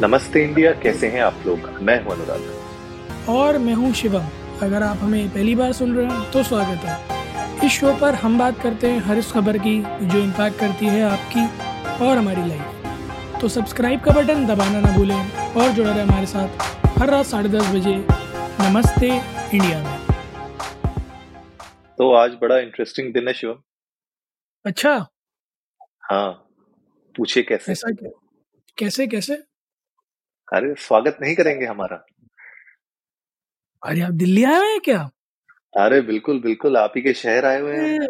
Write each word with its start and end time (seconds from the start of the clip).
नमस्ते 0.00 0.42
इंडिया 0.44 0.72
कैसे 0.72 1.08
हैं 1.08 1.20
आप 1.20 1.42
लोग? 1.46 1.68
मैं 1.82 1.94
हूँ 2.02 2.12
अनुराग। 2.12 3.28
और 3.28 3.56
मैं 3.58 3.72
हूँ 3.74 3.92
शिवम। 3.92 4.26
अगर 4.62 4.82
आप 4.82 4.96
हमें 4.96 5.28
पहली 5.28 5.54
बार 5.54 5.72
सुन 5.72 5.94
रहे 5.96 6.06
हैं 6.06 6.30
तो 6.32 6.42
स्वागत 6.42 6.84
है। 6.84 7.66
इस 7.66 7.72
शो 7.72 7.94
पर 8.00 8.14
हम 8.14 8.38
बात 8.38 8.60
करते 8.62 8.90
हैं 8.90 8.98
हर 8.98 9.18
उस 9.18 9.32
खबर 9.32 9.58
की 9.58 9.74
जो 9.80 10.18
इम्पैक्ट 10.18 10.58
करती 10.60 10.86
है 10.86 11.02
आपकी 11.02 11.46
और 12.04 12.16
हमारी 12.16 12.46
लाइफ 12.48 13.40
तो 13.40 13.48
सब्सक्राइब 13.48 14.00
का 14.00 14.12
बटन 14.12 14.46
दबाना 14.46 14.80
ना 14.80 14.96
भूलें 14.96 15.54
और 15.54 15.72
जुड़ा 15.72 15.90
रहे 15.90 16.02
हमारे 16.02 16.26
साथ 16.26 16.98
हर 16.98 17.10
रात 17.10 17.26
साढ़े 17.26 17.48
दस 17.48 17.74
बजे 17.74 17.96
नमस्ते 18.60 19.08
इंडिया 19.08 19.82
में। 19.82 19.98
तो 21.98 22.12
आज 22.12 22.38
बड़ा 22.42 22.58
इंटरेस्टिंग 22.58 23.12
दिन 23.14 23.28
है 23.28 23.34
शिवम। 23.34 23.62
अच्छा। 24.64 24.96
हाँ 26.02 26.30
पूछे 27.16 27.42
कैसे? 27.42 27.72
ऐसा 27.72 27.90
क्या? 27.92 28.10
कैसे 28.78 29.06
कैसे? 29.06 29.42
अरे 30.54 30.74
स्वागत 30.78 31.18
नहीं 31.22 31.34
करेंगे 31.34 31.66
हमारा। 31.66 32.04
अरे 33.86 34.00
आप 34.00 34.12
दिल्ली 34.12 34.44
आए 34.44 34.56
हुए 34.56 34.68
हैं 34.68 34.80
क्या? 34.80 35.10
अरे 35.76 36.00
बिल्कुल 36.00 36.40
बिल्कुल 36.40 36.76
आप 36.76 36.92
ही 36.96 37.02
के 37.02 37.14
शहर 37.14 37.44
आए 37.44 37.60
हुए 37.60 37.76
हैं। 37.76 38.08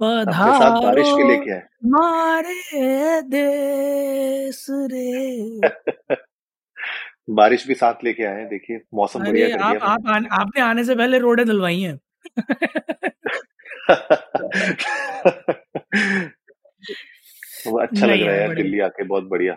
साथ 0.00 0.82
बारिश 0.82 1.08
के 1.08 1.28
लिए 1.28 1.44
क्या 1.44 1.54
है। 1.54 1.68
मारे 1.84 3.22
देश 3.22 4.66
रे। 4.70 5.60
बारिश 7.30 7.66
भी 7.66 7.74
साथ 7.74 7.94
लेके 8.04 8.22
आए 8.22 8.34
हैं 8.34 8.48
देखिए 8.48 8.80
मौसम 8.94 9.24
बढ़िया 9.24 9.48
कर 9.48 9.62
आप 9.62 9.76
दिया 9.76 9.86
आप 9.86 10.06
आने, 10.06 10.28
आपने 10.32 10.60
आने 10.60 10.84
से 10.84 10.94
पहले 10.94 11.18
रोडें 11.18 11.46
धुलवाई 11.46 11.80
हैं। 11.80 11.98
वो 17.66 17.78
अच्छा 17.78 18.06
लग 18.06 18.22
रहा 18.22 18.34
है 18.34 18.40
यार 18.40 18.54
दिल्ली 18.54 18.80
आके 18.80 19.04
बहुत 19.04 19.24
बढ़िया। 19.24 19.56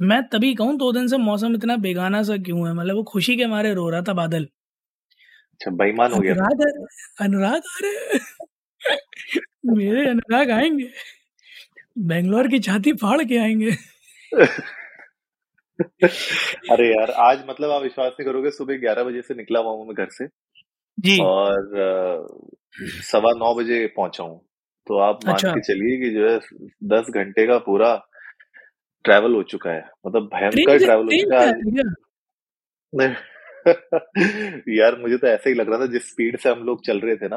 मैं 0.00 0.22
तभी 0.28 0.54
कहूँ 0.54 0.76
दो 0.76 0.92
दिन 0.92 1.08
से 1.08 1.16
मौसम 1.16 1.54
इतना 1.54 1.76
बेगाना 1.76 2.22
सा 2.22 2.36
क्यों 2.36 2.68
है? 2.68 2.74
मतलब 2.74 2.96
वो 2.96 3.02
खुशी 3.02 3.36
के 3.36 3.46
मारे 3.46 3.74
रो 3.74 3.90
रहा 3.90 4.02
था 4.02 4.12
बादल। 4.12 4.44
अच्छा 5.52 5.70
बेईमान 5.70 6.12
हो 6.12 6.20
गया। 6.20 6.34
अनुराग 6.34 6.60
अनुराग 7.20 7.54
आ 7.54 7.78
रहे 7.84 8.18
मेरे 9.66 10.10
अनुराग 10.10 10.50
आएँगे। 10.50 10.88
बेंगलोर 11.98 12.48
की 12.48 12.58
छाती 12.58 12.92
फाड़ 12.92 13.22
के 13.24 13.38
आएँगे। 13.38 13.70
अरे 16.70 16.88
यार 16.88 17.10
आज 17.10 17.44
मतलब 17.48 17.70
आप 17.70 17.82
विश्वास 17.82 18.12
नहीं 18.12 18.26
करोगे 18.26 18.50
सुबह 18.50 18.76
ग्यारह 18.76 19.04
बजे 19.04 19.22
से 19.22 19.34
निकला 19.34 19.60
हुआ 19.60 19.70
हूँ 19.72 19.86
मैं 19.86 19.94
घर 19.94 20.06
से। 20.10 20.26
जी। 21.00 21.18
और 21.22 21.76
सवा 22.80 23.30
नौ 23.32 23.54
बजे 23.54 23.86
पहुँचा 23.86 24.24
हूँ। 24.24 24.38
तो 24.86 24.98
आप 24.98 25.20
मान 25.26 25.34
अच्छा। 25.34 25.52
के 25.52 25.60
चलिए 25.60 25.96
कि 26.00 26.10
जो 26.10 26.30
है 26.30 26.38
दस 26.84 27.10
घंटे 27.14 27.46
का 27.46 27.58
पूरा 27.58 27.94
ट्रैवल 29.04 29.34
हो 29.34 29.42
चुका 29.42 29.70
है। 29.70 29.90
मतलब 30.06 30.22
भयंकर 30.22 30.78
ट्रैवल 30.78 31.04
हो 31.04 31.12
चुका 31.20 31.40
है। 31.40 31.52
यार 34.68 35.00
मुझे 35.00 35.16
तो 35.16 35.26
ऐसा 35.26 35.48
ही 35.48 35.54
लग 35.54 35.70
रहा 35.70 35.80
था 35.80 35.86
जिस 35.86 36.10
स्पीड 36.10 36.38
से 36.38 36.48
हम 36.50 36.58
लोग 36.58 36.84
चल 36.86 37.00
रहे 37.00 37.16
थे 37.16 37.28
ना। 37.28 37.36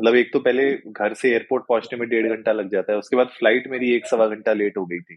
मतलब 0.00 0.14
एक 0.14 0.30
तो 0.32 0.40
पहले 0.40 0.74
घर 0.74 1.14
से 1.14 1.30
एयरपोर्ट 1.32 1.64
पहुँचने 1.68 1.98
में 1.98 2.08
डेढ़ 2.08 2.28
घंटा 2.36 2.52
लग 2.52 2.70
जाता 2.70 2.92
है 2.92 2.98
उसके 2.98 3.16
बाद 3.16 3.26
फ़्लाइट 3.26 3.68
मेरी 3.68 3.96
एक 3.96 4.06
सवा 4.06 4.26
घंटा 4.26 4.52
लेट 4.52 4.76
हो 4.78 4.86
गई 4.86 5.00
थी। 5.00 5.16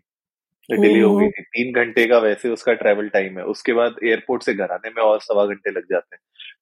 डिले 0.70 1.02
हो 1.02 1.18
गई 1.18 1.28
थी। 1.28 1.42
तीन 1.44 1.74
घंटे 1.74 2.08
का 2.08 2.18
वैसे 2.20 2.50
उसका 2.50 2.74
ट्रैवल 2.74 3.10
टाइम 3.10 3.38
है। 3.38 3.46
उसके 3.46 3.74
बाद 3.74 3.96
एयरपोर्ट 4.04 4.44
से 4.44 4.54
घर 4.54 4.72
आने 4.72 4.90
में 4.90 5.04
और 5.04 5.20
सवा 5.22 5.46
घंटे 5.46 5.72
लग 5.72 5.84
जाते 5.92 6.16
हैं। 6.16 6.22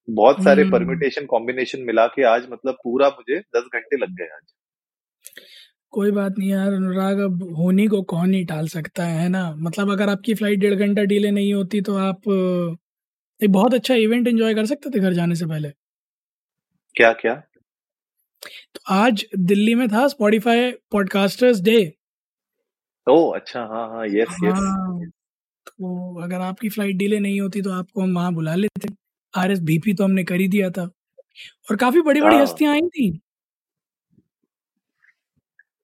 बहुत 0.10 0.44
सारे 0.44 0.64
परमिटेशन 0.64 1.26
कॉम्बिनेशन 1.26 1.82
मिला 1.82 2.08
के 2.08 2.24
आज 2.24 2.48
मतलब 2.52 2.74
पूरा 2.74 3.10
मुझे 3.10 3.40
दस 3.40 3.64
घंटे 3.74 3.98
लग 3.98 4.10
गए 4.10 4.26
आज। 4.26 4.54
कोई 5.94 6.12
बात 6.12 6.36
नहीं 6.38 6.50
यार 6.50 6.74
अनुराग 6.74 7.20
अब 7.20 7.42
होनी 7.58 7.86
को 7.88 8.02
कौन 8.06 8.30
नहीं 8.30 8.46
टाल 8.46 8.68
सकता 8.68 9.06
है 9.06 9.20
है 9.22 9.28
ना? 9.30 9.44
मतलब 9.58 9.92
अगर 9.92 10.10
आपकी 10.10 10.34
फ़्लाइट 10.34 10.60
डेढ़ 10.60 10.76
घंटा 10.78 11.04
डिले 11.06 11.32
नहीं 11.32 11.54
होती 11.54 11.82
तो 11.82 11.96
आप 12.00 12.30
अ, 12.30 12.76
एक 13.42 13.52
बहुत 13.52 13.74
अच्छा 13.74 13.96
इवेंट 13.98 14.28
एंजॉय 14.28 14.56
कर 14.56 14.66
सकते 14.66 14.90
थे 14.90 15.00
घर 15.00 15.14
जाने 15.14 15.36
से 15.36 15.46
पहले। 15.46 15.72
क्या 16.96 17.12
क्या 17.14 17.34
तो 18.76 18.82
आज 18.94 19.26
दिल्ली 19.40 19.76
में 19.76 19.88
था 19.90 20.08
स्पॉटिफाई 20.08 20.72
पॉडकास्टर्स 20.92 21.62
डे 21.62 21.80
ओ 23.08 23.16
अच्छा 23.32 23.62
हाँ 23.66 23.88
हाँ 23.90 24.06
यस 24.08 24.38
यस 24.44 24.56
हाँ 24.56 25.00
तो 25.68 26.22
अगर 26.24 26.42
आपकी 26.42 26.70
फ़्लाइट 26.70 26.96
डिले 26.96 27.20
नहीं 27.20 27.42
होती 27.42 27.62
तो 27.62 27.72
आपको 27.72 28.02
हम 28.02 28.16
वहाँ 28.16 28.34
बुला 28.34 28.56
लेते। 28.56 28.90
आर 29.34 29.52
एस 29.52 29.60
तो 29.98 30.04
हमने 30.04 30.24
कर 30.24 30.42
ही 30.42 30.48
दिया 30.48 30.70
था। 30.70 30.84
और 31.72 31.78
काफ़ी 31.78 32.02
बड़ी 32.02 32.22
बड़ी 32.22 32.36
हाँ। 32.36 32.44
हस्तियाँ 32.44 32.74
आई 32.74 32.82
थी। 32.90 33.10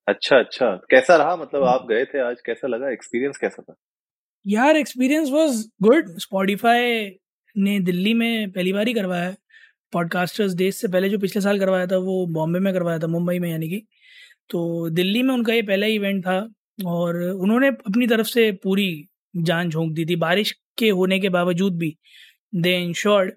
अच्छा 0.08 0.38
अच्छा। 0.40 0.70
कैसा 0.92 1.16
रहा? 1.16 1.36
मतलब 1.36 1.64
आप 1.64 1.88
गए 1.90 2.06
थे 2.06 2.20
आज, 2.20 2.42
कैसा 2.46 2.68
लगा? 2.68 2.90
एक्सपीरियंस 2.92 3.38
कैसा 3.38 3.64
था? 3.70 3.76
यार 4.48 4.76
एक्सपीरियंस 4.78 5.30
वाज 5.30 5.64
गुड 5.82 6.18
स्पॉटिफाई 6.20 7.10
ने 7.58 7.80
दिल्ली 7.80 8.14
में 8.14 8.52
पहली 8.52 8.74
बार 8.74 8.88
ही 8.88 8.94
करवाया 8.94 9.36
पॉडकास्टर्स 9.94 10.56
डे 10.56 10.72
से 10.72 10.88
पहले 10.88 11.10
जो 11.10 11.20
पिछले 11.20 11.42
साल 11.42 11.60
करवाया 11.60 11.88
था, 11.88 11.98
वो 11.98 12.26
बॉम्बे 12.28 12.60
में 12.60 12.74
करवाया 12.74 13.00
था 13.00 13.08
मुंबई 13.08 13.40
में 13.40 13.50
यानी 13.52 13.70
कि। 13.70 13.82
तो 14.50 14.90
दिल्ली 14.90 15.24
में 15.24 15.34
उनका 15.34 15.54
ये 15.54 15.62
पहला 15.62 15.88
इवेंट 15.88 16.22
था 16.28 16.38
और 16.86 17.16
उन्होंने 17.24 17.68
अपनी 17.68 18.08
तरफ़ 18.08 18.28
से 18.28 18.52
पूरी 18.64 18.90
जान 19.38 19.70
झोंक 19.70 19.94
दी 19.94 20.06
थी। 20.06 20.16
बारिश 20.16 20.52
के 20.78 20.90
होने 20.90 21.20
के 21.20 21.30
बावजूद 21.30 21.78
भी 21.78 21.98
दे 22.56 22.78
इंश्योर्ड 22.84 23.32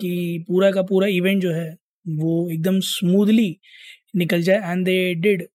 कि 0.00 0.44
पूरा 0.48 0.70
का 0.70 0.82
पूरा 0.82 1.06
इवेंट 1.08 1.42
जो 1.42 1.52
है, 1.52 1.76
वो 2.08 2.50
एकदम 2.50 2.80
स्मूथली 2.80 3.56
निकल 4.16 4.42
जाए। 4.42 4.72
And 4.72 4.84
they 4.84 5.14
did 5.14 5.46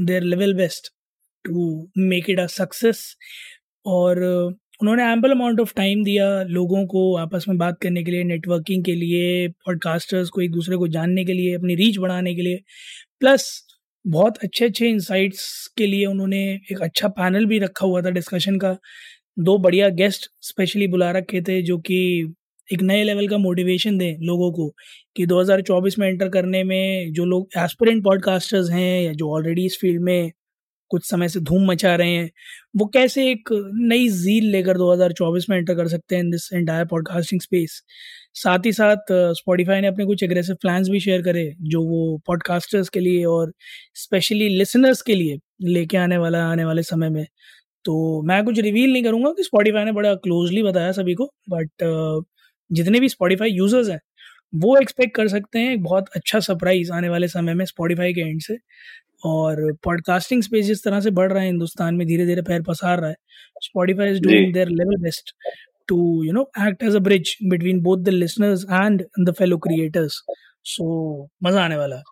their 0.00 0.22
level 0.22 0.54
best 0.54 0.88
to 1.44 1.90
make 1.98 2.30
it 2.30 2.40
a 2.40 2.46
success 2.46 3.16
और 3.86 4.18
उन्होंने 4.82 5.04
एम्पल 5.12 5.30
अमाउंट 5.30 5.60
ऑफ़ 5.60 5.72
टाइम 5.76 6.04
दिया 6.04 6.26
लोगों 6.44 6.86
को 6.86 7.02
आपस 7.16 7.44
में 7.48 7.56
बात 7.58 7.78
करने 7.82 8.02
के 8.04 8.10
लिए 8.10 8.24
नेटवर्किंग 8.24 8.84
के 8.84 8.94
लिए 8.94 9.48
पॉडकास्टर्स 9.66 10.28
को 10.30 10.40
एक 10.40 10.52
दूसरे 10.52 10.76
को 10.76 10.88
जानने 10.88 11.24
के 11.24 11.32
लिए, 11.32 11.54
अपनी 11.54 11.74
रीच 11.74 11.98
बढ़ाने 11.98 12.34
के 12.34 12.42
लिए। 12.42 12.60
प्लस 13.20 13.48
बहुत 14.06 14.38
अच्छे 14.38 14.64
अच्छे 14.64 14.88
इंसाइट्स 14.88 15.66
के 15.78 15.86
लिए 15.86 16.06
उन्होंने 16.06 16.38
एक 16.72 16.82
अच्छा 16.82 17.08
पैनल 17.08 17.46
भी 17.46 17.58
रखा 17.58 17.86
हुआ 17.86 18.02
था 18.02 18.10
डिस्कशन 18.10 18.58
का। 18.58 18.76
दो 19.38 19.58
बढ़िया 19.58 19.88
गेस्ट 19.88 20.28
स्पेशली 20.42 20.86
बुला 20.88 21.10
रखे 21.12 21.42
थे 21.42 21.62
जो 21.62 21.78
कि 21.78 21.98
एक 22.72 22.82
नए 22.82 23.04
लेवल 23.04 23.28
का 23.28 23.38
मोटिवेशन 23.38 23.98
दें 23.98 24.16
लोगों 24.20 24.52
को 24.52 24.68
कि 25.16 25.26
2024 25.26 25.98
में 25.98 26.08
एंटर 26.08 26.28
करने 26.28 26.62
में 26.64 27.12
जो 27.12 27.24
लोग 27.24 27.48
एस्पिरेंट 27.58 28.04
पॉडकास्टर्स 28.04 28.70
हैं 28.70 29.02
या 29.02 29.12
जो 29.12 29.30
ऑलरेडी 29.34 29.66
इस 29.66 29.78
फ़ील्ड 29.80 30.02
में 30.02 30.30
कुछ 30.90 31.10
समय 31.10 31.28
से 31.28 31.40
धूम 31.40 31.64
मचा 31.70 31.94
रहे 31.96 32.10
हैं, 32.10 32.30
वो 32.76 32.86
कैसे 32.86 33.30
एक 33.30 33.48
नई 33.74 34.08
जील 34.08 34.44
लेकर 34.44 34.78
2024 34.78 35.48
में 35.50 35.56
एंटर 35.58 35.74
कर 35.74 35.88
सकते 35.88 36.16
हैं 36.16 36.22
in 36.22 36.30
this 36.30 36.48
entire 36.52 36.84
podcasting 36.86 37.40
space 37.40 37.82
साथ 38.34 38.66
ही 38.66 38.72
साथ 38.72 39.12
स्पॉटिफाई 39.12 39.80
ने 39.80 39.86
अपने 39.86 40.04
कुछ 40.06 40.22
एग्रेसिव 40.22 40.56
प्लान्स 40.60 40.88
भी 40.88 41.00
शेयर 41.00 41.22
करे, 41.22 41.54
जो 41.60 41.82
वो 41.82 42.18
पॉडकास्टर्स 42.26 42.88
के 42.88 43.00
लिए 43.00 43.24
और 43.24 43.52
स्पेशली 43.94 44.48
लिसनर्स 44.48 45.02
के 45.02 45.14
लिए 45.14 45.38
लेके 45.62 45.96
आने 45.96 46.16
वाला, 46.18 46.44
आने 46.44 46.64
वाले 46.64 46.82
समय 46.82 47.08
में। 47.10 47.26
तो 47.84 48.22
मैं 48.22 48.44
कुछ 48.44 48.58
रिवील 48.60 48.92
नहीं 48.92 49.04
करूँगा 49.04 49.30
कि 49.30 49.42
स्पॉटिफाई 49.42 49.84
ने 49.84 49.92
बड़ा 49.92 50.14
क्लोजली 50.14 50.62
बताया 50.62 50.92
सभी 50.92 51.14
को 51.14 51.32
बट 51.50 51.70
जितने 52.70 53.00
भी 53.00 53.08
स्पॉटिफाई 53.08 53.50
यूज़र्स 53.50 53.88
हैं 53.90 54.00
वो 54.54 54.76
एक्सपेक्ट 54.78 55.14
कर 55.16 55.28
सकते 55.28 55.58
हैं 55.58 55.72
एक 55.72 55.82
बहुत 55.82 56.08
अच्छा 56.16 56.40
सरप्राइज़ 56.40 56.92
आने 56.92 57.08
वाले 57.08 57.28
समय 57.28 57.54
में 57.54 57.64
स्पॉटिफाई 57.64 58.12
के 58.12 58.20
एंड 58.20 58.40
से। 58.42 58.56
और 59.26 59.72
पॉडकास्टिंग 59.84 60.42
स्पेस 60.42 60.66
जिस 60.66 60.84
तरह 60.84 61.00
से 61.00 61.10
बढ़ 61.10 61.32
रहा 61.32 61.42
है 61.42 61.46
हिंदुस्तान 61.46 61.94
में 61.94 62.06
धीरे 62.06 62.26
धीरे 62.26 62.42
पैर 62.42 62.62
पसार 62.62 63.00
रहा 63.00 63.10
है 63.10 63.16
Spotify 63.62 64.10
is 64.10 64.20
doing 64.22 64.52
their 64.54 64.68
level 64.70 65.02
best 65.02 65.34
to 65.88 65.96
you 66.24 66.32
know 66.32 66.50
act 66.68 66.82
as 66.82 66.96
a 66.96 66.98
bridge 67.00 67.36
between 67.50 67.80
both 67.82 68.04
the 68.04 68.08
listeners 68.08 68.64
and 68.72 69.04
the 69.20 69.34
fellow 69.38 69.58
creators 69.66 70.20
so 70.66 70.86
मज़ा 71.44 71.64
आने 71.64 71.76
वाला 71.76 71.96
है। 71.96 72.02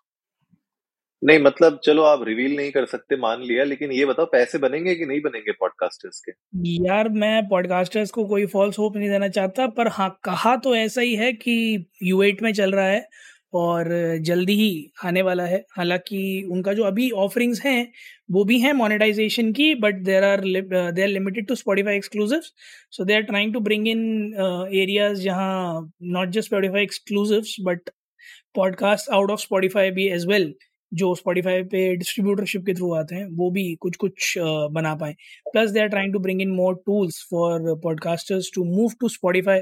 नहीं 1.25 1.39
मतलब 1.39 1.81
चलो 1.85 2.03
आप 2.03 2.23
रिवील 2.23 2.57
नहीं 2.57 2.71
कर 2.71 2.85
सकते, 2.85 3.17
मान 3.17 3.43
लिया, 3.43 3.65
लेकिन 3.65 3.93
ये 3.93 4.07
बताओ, 4.07 4.27
पैसे 4.27 4.59
बनेंगे 4.59 4.95
कि 4.95 5.07
नहीं 5.07 5.21
बनेंगे 5.21 5.53
पॉडकास्टर्स 5.53 6.21
के? 6.21 6.33
यार, 6.85 7.09
मैं 7.09 7.49
पॉडकास्टर्स 7.49 8.11
को 8.11 8.25
कोई 8.25 8.47
फॉल्स 8.47 8.79
होप 8.79 8.97
नहीं 8.97 9.11
देना 9.11 9.29
चाहता, 9.29 9.67
पर 9.67 9.89
हाँ 9.89 10.21
कहा 10.25 10.57
तो 10.57 10.77
ऐसा 10.77 11.01
ही 11.01 11.15
है 11.15 11.33
कि 11.33 11.87
यू 12.03 12.23
में 12.43 12.53
चल 12.53 12.73
रहा 12.73 12.87
है 12.87 13.09
और 13.55 13.89
जल्दी 14.21 14.55
ही 14.55 14.93
आने 15.05 15.23
वाला 15.23 15.45
है। 15.45 15.65
हालाँकि 15.77 16.49
उनका 16.51 16.73
जो 16.73 16.85
अभी 16.85 17.11
ऑफरिंग्स 17.11 17.65
हैं, 17.65 17.93
वो 18.31 18.45
भी 18.45 18.59
हैं 18.61 18.73
मोनेटाइजेशन 18.73 19.53
की 19.53 19.75
but 19.75 19.95
there 19.95 20.25
are 20.25 20.41
they 20.93 21.03
are 21.03 21.09
limited 21.09 21.47
to 21.47 21.55
Spotify 21.55 21.97
exclusive 21.97 22.41
so 22.91 23.05
they 23.05 23.15
are 23.15 23.23
trying 23.23 23.55
to 23.55 23.61
bring 23.61 23.89
in 23.89 24.35
areas 24.75 25.21
जहाँ 25.21 25.93
not 26.03 26.29
just 26.29 26.49
Spotify 26.49 26.83
exclusives 26.83 27.57
but 27.61 27.91
podcast 28.55 29.11
out 29.11 29.31
of 29.31 29.41
Spotify 29.41 29.91
भी 29.91 30.09
एज 30.09 30.27
वेल 30.27 30.55
जो 30.93 31.15
स्पॉटिफाई 31.15 31.63
पे 31.67 31.85
distributorship 31.97 32.65
के 32.67 32.75
through 32.75 32.93
आते 32.95 33.15
हैं 33.15 33.27
वो 33.37 33.51
भी 33.51 33.65
कुछ 33.81 33.97
कुछ 33.97 34.37
अ, 34.39 34.69
बना 34.73 34.95
पाए। 34.97 35.15
Plus 35.47 35.71
they 35.71 35.81
are 35.81 35.89
trying 35.89 36.13
to 36.13 36.19
bring 36.21 36.43
in 36.43 36.51
more 36.55 36.75
tools 36.87 37.23
for 37.31 37.75
podcasters 37.83 38.51
to 38.55 38.65
move 38.67 38.93
to 39.01 39.09
Spotify 39.11 39.59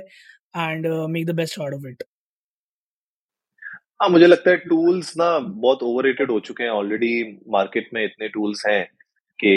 and 0.59 0.87
make 1.11 1.26
the 1.26 1.35
best 1.37 1.61
out 1.61 1.75
of 1.75 1.87
it 1.88 2.03
हाँ 4.03 4.09
मुझे 4.11 4.26
लगता 4.26 4.50
है 4.50 4.56
टूल्स 4.59 5.12
ना 5.19 5.38
बहुत 5.41 5.82
ओवररेटेड 5.82 6.31
हो 6.31 6.38
चुके 6.41 6.62
हैं। 6.65 6.71
ऑलरेडी 6.71 7.11
मार्केट 7.50 7.88
में 7.94 8.05
इतने 8.05 8.29
टूल्स 8.29 8.62
हैं 8.69 8.85
कि 9.38 9.50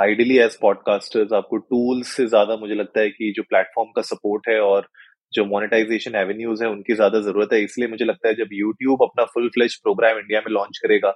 आइडियली 0.00 0.38
एज 0.38 0.56
पॉडकास्टर्स 0.60 1.32
आपको 1.32 1.56
टूल्स 1.58 2.16
से 2.16 2.26
ज़्यादा 2.26 2.56
मुझे 2.56 2.74
लगता 2.74 3.00
है 3.00 3.10
कि 3.10 3.32
जो 3.36 3.42
प्लेटफॉर्म 3.44 3.90
का 3.96 4.02
सपोर्ट 4.04 4.48
है 4.48 4.58
और 4.62 4.88
जो 5.32 5.44
मोनेटाइजेशन 5.46 6.14
एवेन्यूज 6.16 6.62
है, 6.62 6.68
उनकी 6.70 6.94
ज़्यादा 6.94 7.20
ज़रूरत 7.22 7.52
है। 7.52 7.62
इसलिए 7.62 7.88
मुझे 7.88 8.04
लगता 8.04 8.28
है 8.28 8.34
जब 8.34 8.48
यूट्यूब 8.54 9.02
अपना 9.02 9.24
फुल 9.26 9.48
फ्लेज 9.50 9.74
प्रोग्राम 9.82 10.18
इंडिया 10.18 10.40
में 10.40 10.52
लॉन्च 10.52 10.78
करेगा, 10.78 11.14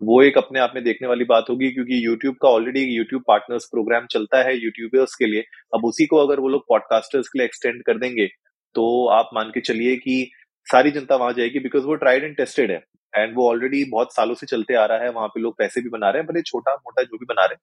वो 0.00 0.22
एक 0.22 0.38
अपने 0.38 0.60
आप 0.60 0.72
में 0.74 0.82
देखने 0.84 1.08
वाली 1.08 1.24
बात 1.26 1.50
होगी 1.50 1.70
क्योंकि 1.72 2.04
यूट्यूब 2.06 2.36
का 2.42 2.48
ऑलरेडी 2.50 2.80
यूट्यूब 2.86 3.22
पार्टनर्स 3.28 3.64
प्रोग्राम 3.72 4.06
चलता 4.12 4.42
है 4.44 4.54
यूट्यूबर्स 4.56 5.14
के 5.16 5.26
लिए। 5.26 5.44
अब 5.74 5.84
उसी 5.86 6.06
को 6.06 6.16
अगर 6.18 6.40
वो 6.40 6.48
लोग 6.48 6.64
पॉडकास्टर्स 6.68 7.28
के 7.28 7.38
लिए 7.38 7.46
एक्सटेंड 7.46 7.82
कर 7.84 7.98
देंगे 7.98 8.26
तो 8.74 8.84
आप 9.12 9.30
मान 9.34 9.50
के 9.50 9.60
चलिए 9.62 9.96
कि 9.98 10.30
सारी 10.66 10.90
जनता 10.90 11.16
वहाँ 11.16 11.32
जाएगी 11.32 11.58
बिकॉज़ 11.60 11.84
वो 11.84 11.94
ट्राइड 11.96 12.24
एंड 12.24 12.36
टेस्टेड 12.36 12.70
है। 12.70 12.82
एंड 13.16 13.34
वो 13.36 13.48
ऑलरेडी 13.48 13.84
बहुत 13.90 14.14
सालों 14.14 14.34
से 14.34 14.46
चलते 14.46 14.74
आ 14.74 14.84
रहा 14.86 14.98
है, 14.98 15.10
वहाँ 15.10 15.28
पे 15.28 15.40
लोग 15.40 15.56
पैसे 15.58 15.80
भी 15.80 15.88
बना 15.90 16.10
रहे 16.10 16.22
हैं, 16.22 16.26
भले 16.26 16.42
छोटा 16.42 16.74
मोटा 16.74 17.02
जो 17.02 17.18
भी 17.18 17.26
बना 17.28 17.44
रहे 17.44 17.54
हैं। 17.54 17.60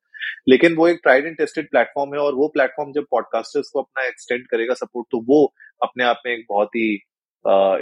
लेकिन 0.48 0.76
वो 0.76 0.88
एक 0.88 1.00
ट्राइड 1.04 1.26
एंड 1.26 1.38
टेस्टेड 1.38 1.70
प्लेटफॉर्म 1.72 2.14
है 2.14 2.20
और 2.20 2.36
वो 2.36 2.48
प्लेटफॉर्म 2.48 2.92
जब 2.92 3.06
पॉडकास्टर्स 3.12 3.70
को 3.74 3.82
अपना 3.82 4.08
एक्सटेंड 4.08 4.48
करेगा 4.48 4.74
सपोर्ट 4.74 5.08
तो 5.12 5.22
वो 5.28 5.46
अपने 5.84 6.04
आप 6.04 6.22
में 6.26 6.34
एक 6.34 6.46
बहुत 6.50 6.76
ही 6.76 6.88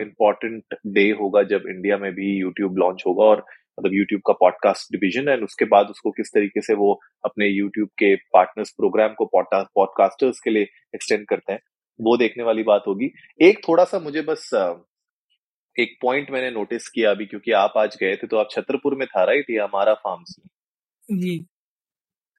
इम्पोर्टेंट 0.02 0.76
डे 0.88 1.10
होगा 1.12 1.44
जब 1.44 1.64
इंडिया 1.68 1.98
में 1.98 2.12
भी 2.12 2.34
यूट्यूब 2.40 2.78
लॉन्च 2.78 3.04
होगा 3.08 3.24
और 3.26 3.46
मतलब 3.78 3.94
यूट्यूब 3.94 4.22
का 4.28 4.34
पॉडकास्ट 4.34 4.92
डिवीज़न 4.92 5.30
है 5.30 5.38
उसके 5.38 5.66
बाद 5.66 5.88
उसको 5.90 6.12
किस 6.12 6.28
तरीके 6.28 6.62
से 6.62 6.74
वो 6.74 6.94
अपने 7.26 7.48
यूट्यूब 7.48 7.90
के 8.00 8.16
पार्टनर्स 8.34 8.70
प्रोग्राम 8.72 9.14
को 9.14 9.26
पॉडकास्टर्स 9.36 10.40
के 10.40 10.50
लिए 10.50 10.68
एक्सटेंड 10.96 11.26
करते 11.28 11.54
हैं, 11.54 11.60
वो 12.00 12.16
देखने 12.18 12.44
वाली 12.44 12.64
बात 12.64 12.84
होगी। 12.88 13.12
एक 13.42 13.60
थोड़ा 13.68 13.84
सा 13.84 14.00
मुझे 14.00 14.22
बस 14.22 14.50
एक 15.78 15.98
पॉइंट 16.02 16.32
मैंने 16.32 16.50
नोटिस 16.52 16.88
किया 16.90 17.12
अभी 17.12 17.26
क्योंकि 17.26 17.52
आप 17.54 17.74
आज 17.78 17.98
गए 18.02 18.16
थे 18.16 18.28
तो 18.28 18.38
आप 18.38 18.48
छतरपुर 18.52 18.96
में 18.96 19.08
था 19.08 19.24
राइट 19.24 19.50
या 19.52 19.64
हमारा 19.64 19.94
फार्म्स 19.96 20.36
में? 20.40 21.20
जी। 21.20 21.38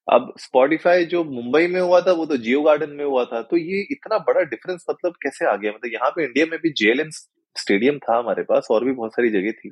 अब 0.09 0.33
स्पॉटिफाई 0.41 1.05
जो 1.07 1.23
मुंबई 1.25 1.67
में 1.67 1.81
हुआ 1.81 2.01
था 2.01 2.13
वो 2.13 2.27
तो 2.27 2.37
जियो 2.37 2.63
गार्डन 2.63 2.91
में 2.91 3.05
हुआ 3.05 3.25
था 3.25 3.43
तो 3.43 3.57
ये 3.57 3.81
इतना 3.93 4.19
बड़ा 4.29 4.43
डिफरेंस 4.45 4.85
मतलब 4.91 5.15
कैसे 5.23 5.47
आ 5.47 5.57
गया? 5.57 5.73
मतलब 5.73 5.93
यहाँ 5.95 6.11
पे 6.11 6.25
इंडिया 6.25 6.47
में 6.47 6.59
भी 6.63 6.71
जेएलएन 6.79 7.11
स्टेडियम 7.57 7.99
था 7.99 8.19
हमारे 8.19 8.43
पास 8.43 8.69
और 8.71 8.85
भी 8.85 8.93
बहुत 8.93 9.13
सारी 9.13 9.31
जगह 9.31 9.53
थी। 9.53 9.71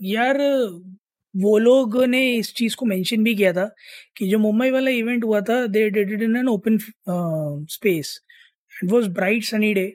यार 0.00 0.38
वो 1.34 1.56
लोग 1.58 1.96
ने 2.04 2.20
इस 2.36 2.52
चीज़ 2.54 2.76
को 2.76 2.86
मेंशन 2.86 3.24
भी 3.24 3.34
किया 3.34 3.52
था 3.52 3.64
कि 4.16 4.28
जो 4.28 4.38
मुंबई 4.38 4.70
वाला 4.70 4.90
इवेंट 4.90 5.24
हुआ 5.24 5.40
था 5.40 5.66
they 5.68 5.88
did 5.90 6.12
it 6.12 6.22
in 6.22 6.36
an 6.36 6.48
open 6.48 6.78
space 7.70 8.20
it 8.84 8.90
was 8.92 9.06
bright 9.14 9.44
sunny 9.44 9.72
day 9.74 9.86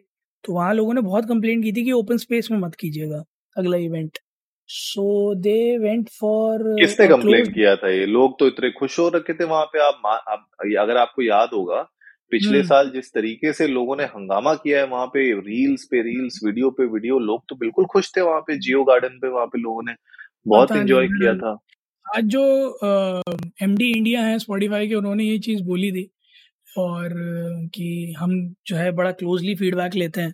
तो 0.46 0.54
वहाँ 0.54 0.74
लोगों 0.74 0.94
ने 0.94 1.02
बहुत 1.02 1.26
कंप्लेंट 1.26 1.64
की 1.64 1.72
थी 1.72 1.84
कि 1.86 1.92
ओपन 1.92 2.18
स्पेस 2.18 2.48
में 2.52 2.58
मत 2.58 2.76
कीजिएगा 2.76 3.24
अगला 3.58 3.78
event 3.78 4.18
so 4.68 5.36
they 5.36 5.78
went 5.78 6.10
for 6.10 6.64
किसने 6.80 7.08
कंप्लेंट 7.08 7.54
किया 7.54 7.76
था 7.76 7.90
ये? 7.90 8.06
लोग 8.06 8.40
तो 8.40 8.48
इतने 8.48 8.72
खुश 8.72 9.00
हो 9.00 9.10
रखे 9.10 9.34
थे 9.34 9.44
वहाँ 9.44 9.66
पे 9.66 9.80
आप, 9.80 10.02
आप 10.28 10.48
अगर 10.80 10.98
आपको 10.98 11.22
याद 11.22 11.50
होगा 11.54 11.82
पिछले 12.32 12.58
हम्म। 12.58 12.68
साल 12.68 12.90
जिस 12.90 13.14
तरीके 13.14 13.54
से 13.54 13.68
लोगों 13.68 13.96
ने 13.96 14.04
हंगामा 14.04 14.54
किया 14.54 14.80
है 14.80 14.88
वहाँ 14.88 15.08
पे 15.08 15.32
रील्स 15.40 15.88
पे 15.92 16.02
रील्स 16.02 16.40
वीडियो 16.46 16.70
पे 16.70 16.86
वीडियो 16.86 17.20
लोग 17.20 17.44
तो 17.50 17.56
बिल्कुल 17.56 17.86
खुश 17.86 18.12
थे 18.18 18.22
वहाँ 18.22 18.42
पे 18.42 18.58
जियो 18.58 18.84
गार्डन 18.84 19.20
पे 19.20 19.28
वहाँ 19.28 19.46
पे 19.46 19.60
लोगों 19.62 19.84
ने 19.84 19.94
बहुत 20.48 20.72
एंजॉय 20.72 21.08
किया 21.08 21.34
था। 21.34 21.58
आज 22.06 22.24
जो 22.24 22.42
एम 23.62 23.76
डी 23.76 23.92
इंडिया 23.92 24.22
है 24.22 24.40
स्पॉटिफाई 24.40 24.88
के 24.88 24.96
उन्होंने 24.96 25.24
ये 25.24 25.38
चीज़ 25.40 25.64
बोली 25.64 25.92
थी 25.92 26.12
और 26.78 27.14
कि 27.76 28.14
हम 28.20 28.34
जो 28.68 28.76
है 28.76 28.92
बड़ा 28.94 29.12
क्लोजली 29.14 29.56
फीडबैक 29.56 29.96
लेते 29.96 30.22
हैं। 30.22 30.34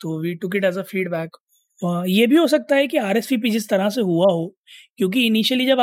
तो 0.00 0.20
we 0.22 0.34
took 0.36 0.56
it 0.56 0.64
as 0.64 0.78
a 0.78 0.82
feedback 0.84 1.36
ये 2.08 2.26
भी 2.26 2.36
हो 2.36 2.46
सकता 2.48 2.76
है 2.76 2.86
कि 2.86 2.96
आर 2.98 3.16
एस 3.16 3.28
जिस 3.32 3.68
तरह 3.68 3.88
से 3.90 4.00
हुआ 4.02 4.26
हो, 4.32 4.54
क्योंकि 4.98 5.26
इनिशियली 5.26 5.66
जब 5.66 5.78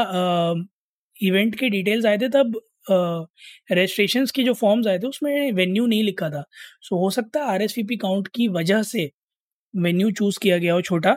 इवेंट 1.17 1.55
के 1.59 1.69
डिटेल्स 1.69 2.05
आए 2.05 2.17
थे, 2.17 2.29
तब 2.29 2.59
रजिस्ट्रेशन 3.71 4.25
के 4.35 4.43
जो 4.43 4.53
फॉर्म्स 4.55 4.87
आए 4.87 4.99
थे, 4.99 5.07
उसमें 5.07 5.51
वेन्यू 5.53 5.85
नहीं 5.87 6.03
लिखा 6.03 6.29
था। 6.29 6.43
सो 6.81 6.99
हो 6.99 7.09
सकता 7.11 7.39
है 7.41 7.47
आर 7.53 7.67
काउंट 7.97 8.27
की 8.35 8.47
वजह 8.49 8.83
से 8.83 9.09
वेन्यू 9.73 10.11
चूज़ 10.11 10.39
किया 10.41 10.57
गया 10.57 10.73
हो 10.73 10.81
छोटा, 10.81 11.13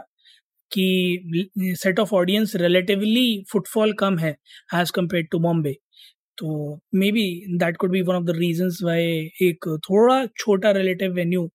कि 0.71 1.51
set 1.79 1.99
of 2.01 2.15
audience 2.15 2.55
relatively 2.57 3.45
footfall 3.53 3.93
कम 3.99 4.19
है 4.19 4.37
एज 4.75 4.91
कंपेयर 4.91 5.25
टू 5.33 5.39
बॉम्बे 5.39 5.77
तो 6.43 6.79
may 6.95 7.11
be 7.13 7.25
that 7.59 7.77
could 7.77 7.91
be 7.91 8.01
one 8.03 8.15
of 8.15 8.25
the 8.25 8.37
reasons 8.37 8.79
why 8.85 9.03
एक 9.43 9.67
थोड़ा 9.85 10.25
छोटा 10.39 10.71
रिलेटिव 10.71 11.13
वेन्यू 11.13 11.49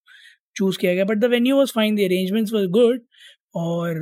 चूज़ 0.56 0.78
किया 0.80 0.94
गया 0.94 1.06
but 1.06 1.18
the 1.18 1.26
venue 1.26 1.56
was 1.56 1.72
fine 1.76 1.96
the 1.96 2.00
arrangements 2.00 2.54
was 2.54 2.68
good 2.72 3.02
और 3.56 4.00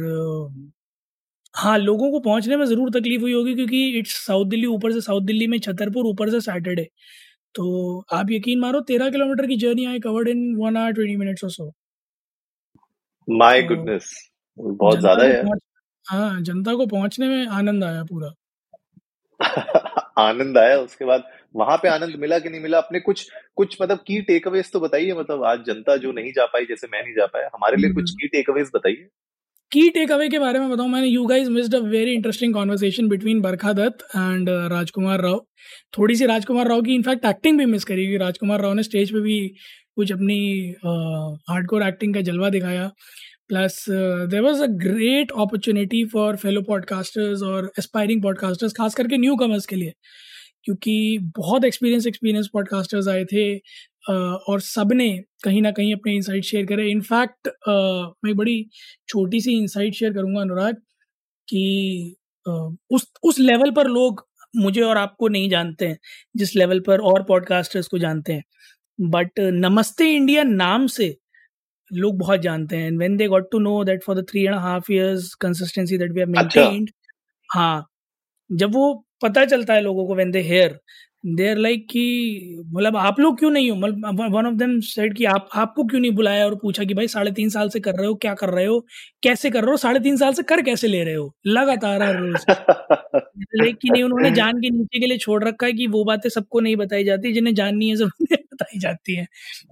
हाँ 1.53 1.77
लोगों 1.77 2.11
को 2.11 2.19
पहुँचने 2.19 2.55
में 2.57 2.65
ज़रूर 2.65 2.89
तकलीफ़ 2.91 3.21
हुई 3.21 3.33
होगी 3.33 3.53
क्योंकि 3.55 3.87
इट्स 3.99 4.15
साउथ 4.25 4.45
दिल्ली 4.45 4.65
ऊपर 4.67 4.91
से 4.91 5.01
साउथ 5.01 5.21
दिल्ली 5.21 5.47
में 5.47 5.57
छतरपुर 5.59 6.05
ऊपर 6.05 6.29
से 6.29 6.41
सैटरडे 6.41 6.87
तो 7.55 7.65
आप 8.13 8.31
यकीन 8.31 8.59
मारो 8.59 8.81
तेरह 8.81 9.09
किलोमीटर 9.09 9.47
की 9.47 9.55
journey 9.57 9.85
I 9.85 9.99
covered 9.99 10.27
in 10.27 10.55
one 10.55 10.77
hour 10.77 10.91
twenty 10.91 11.15
minutes 11.15 11.43
और 11.43 11.51
सो 11.51 11.71
माय 13.27 13.61
गुडनेस 13.63 14.11
बहुत 14.57 14.99
ज़्यादा 14.99 15.23
है 15.23 15.43
हाँ 16.05 16.41
जनता 16.41 16.73
को 16.75 16.85
पहुँचने 16.87 17.27
में 17.27 17.47
आनंद 17.47 17.83
आया 17.83 18.03
पूरा। 18.03 18.33
आनंद 20.17 20.57
आया। 20.57 20.77
उसके 20.79 21.05
बाद 21.05 21.23
वहाँ 21.55 21.77
पे 21.77 21.89
आनंद 21.89 22.15
मिला 22.19 22.39
कि 22.39 22.49
नहीं 22.49 22.61
मिला? 22.61 22.77
अपने 22.77 22.99
कुछ 22.99 23.27
कुछ 23.55 23.77
मतलब 23.81 23.97
की 23.97 24.21
टेक 24.21 24.47
अवेज 24.47 24.71
तो 24.71 24.79
बताइए। 24.79 25.13
मतलब 25.13 25.43
आज 25.43 25.63
जनता 25.67 25.97
जो 25.97 26.11
नहीं 26.11 26.31
जा 26.31 26.45
पाई 26.45 26.65
जैसे 26.65 26.87
मैं 26.93 27.03
नहीं 27.03 27.13
जा 27.13 27.25
पाया 27.25 27.49
हमारे 27.53 27.77
लिए 27.77 27.93
कुछ 27.93 28.11
की 28.11 28.27
टेक 28.27 28.49
अवेज 28.49 28.71
बताइए। 28.75 29.07
की 29.71 29.89
टेक 29.89 30.11
अवे 30.11 30.27
के 30.29 30.39
बारे 30.39 30.59
में 30.59 30.69
बताऊँ 30.69 30.89
मैंने 30.89 31.07
you 31.07 31.25
guys 31.25 31.47
missed 31.47 31.75
a 31.75 31.79
very 31.79 32.11
interesting 32.13 32.53
conversation 32.53 33.07
between 33.07 33.41
Barkha 33.41 33.73
Dutt 33.73 34.03
and 34.15 34.49
Rajkumar 34.49 35.21
Rao 35.21 35.39
थोड़ी 35.97 36.15
सी 36.15 36.25
राजकुमार 36.25 36.67
राव 36.67 36.81
की 36.81 36.95
इनफैक्ट 36.95 37.25
एक्टिंग 37.25 37.57
भी 37.57 37.65
मिस 37.65 37.83
करी 37.83 38.05
क्योंकि 38.05 38.23
राजकुमार 38.23 38.61
राव 38.61 38.73
ने 38.73 38.83
स्टेज 38.83 39.11
पे 39.11 39.19
भी 39.19 39.39
कुछ 39.95 40.11
अपनी 40.11 40.75
हार्डकोर 41.49 41.81
uh, 41.81 41.87
एक्टिंग 41.87 42.13
का 42.13 42.21
जलवा 42.21 42.49
दिखाया। 42.49 42.89
Plus 43.49 43.85
there 43.89 44.41
was 44.41 44.61
a 44.63 44.67
great 44.83 45.31
opportunity 45.31 46.03
for 46.13 46.35
fellow 46.37 46.61
podcasters 46.69 47.41
और 47.43 47.71
एस्पायरिंग 47.79 48.21
पॉडकास्टर्स 48.23 48.73
खास 48.77 48.95
करके 48.95 49.17
न्यू 49.17 49.35
कमर्स 49.37 49.65
के 49.65 49.75
लिए। 49.75 49.93
क्योंकि 50.65 51.17
बहुत 51.37 51.65
एक्सपीरियंस 51.65 52.07
एक्सपीरियंस 52.07 52.47
पॉडकास्टर्स 52.53 53.07
आए 53.07 53.25
थे 53.33 53.45
और 54.11 54.59
सबने 54.61 55.09
कहीं 55.43 55.61
ना 55.61 55.71
कहीं 55.71 55.93
अपने 55.95 56.15
इंसाइट 56.15 56.43
शेयर 56.45 56.65
करे। 56.65 56.89
इनफैक्ट 56.91 57.49
मैं 58.25 58.35
बड़ी 58.37 58.65
छोटी 59.09 59.41
सी 59.41 59.57
इंसाइट 59.59 59.93
शेयर 59.95 60.13
करूँगा 60.13 60.41
अनुराग, 60.41 60.75
कि 61.47 62.15
उस 62.91 63.07
उस 63.23 63.39
लेवल 63.39 63.71
पर 63.71 63.87
लोग 63.89 64.25
मुझे 64.53 64.81
और 64.81 64.97
आपको 64.97 65.27
नहीं 65.27 65.49
जानते 65.49 65.87
हैं, 65.87 65.97
जिस 66.35 66.55
लेवल 66.55 66.79
पर 66.79 67.01
और 67.03 67.23
पॉडकास्टर्स 67.23 67.87
को 67.87 67.97
जानते 67.99 68.33
हैं। 68.33 68.43
बट 68.99 69.39
नमस्ते 69.39 70.09
इंडिया 70.15 70.43
नाम 70.45 70.87
से 70.89 71.15
लोग 71.93 72.17
बहुत 72.17 72.39
जानते 72.39 72.77
हैं। 72.77 72.91
When 72.91 73.17
they 73.17 73.27
got 73.27 73.51
to 73.51 73.59
know 73.59 73.83
that 73.83 74.03
for 74.03 74.21
the 74.21 74.25
three 74.29 74.43
and 74.45 74.55
half 74.55 74.91
years 74.91 75.33
consistency 75.33 75.97
that 75.97 76.11
we 76.11 76.19
have 76.19 76.29
maintained 76.29 76.89
हाँ 77.53 77.87
जब 78.51 78.73
वो 78.73 79.05
पता 79.21 79.45
चलता 79.45 79.73
है 79.73 79.81
लोगों 79.81 80.07
को 80.07 80.15
when 80.15 80.31
they 80.31 80.41
hear 80.41 80.79
they 81.25 81.47
are 81.49 81.57
like 81.57 81.85
कि 81.89 82.01
मतलब 82.67 82.95
आप 82.97 83.19
लोग 83.19 83.37
क्यों 83.39 83.49
नहीं 83.51 83.69
हो? 83.71 83.75
मतलब 83.77 84.33
वन 84.35 84.45
ऑफ़ 84.47 84.53
देम 84.55 84.79
सेड 84.79 85.15
कि 85.17 85.25
आप 85.25 85.47
आपको 85.55 85.83
क्यों 85.83 85.99
नहीं 86.01 86.11
बुलाया 86.11 86.45
और 86.45 86.55
पूछा 86.55 86.83
कि 86.83 86.93
भाई 86.93 87.07
साढ़े 87.07 87.31
तीन 87.31 87.49
साल 87.49 87.69
से 87.69 87.79
कर 87.79 87.95
रहे 87.95 88.07
हो 88.07 88.15
क्या 88.15 88.33
कर 88.33 88.49
रहे 88.49 88.65
हो? 88.65 88.79
कैसे 89.23 89.49
कर 89.49 89.61
रहे 89.63 89.71
हो? 89.71 89.77
साढ़े 89.77 89.99
तीन 89.99 90.17
साल 90.17 90.33
से 90.33 90.43
कर 90.43 90.61
कैसे 90.61 90.87
ले 90.87 91.03
रहे 91.03 91.13
हो? 91.15 91.33
लगातार 91.47 92.03
हर 92.03 92.15
रोज। 92.15 92.45
लेकिन 93.55 93.93
नहीं 93.93 94.03
उन्होंने 94.03 94.31
जान 94.31 94.59
के 94.61 94.69
नीचे 94.69 94.99
के 94.99 95.07
लिए 95.07 95.17
छोड़ 95.17 95.43
रखा 95.43 95.65
है 95.65 95.73
कि 95.73 95.87
वो 95.87 96.03
बातें 96.03 96.29
सबको 96.29 96.59
नहीं 96.59 96.75
बताई 96.75 97.03
जाती 97.03 97.33
जिन्हें 97.33 97.53
जाननी 97.55 97.89
है 97.89 97.95
सब 97.95 98.09
बताई 98.31 98.79
जाती 98.79 99.15
है। 99.15 99.27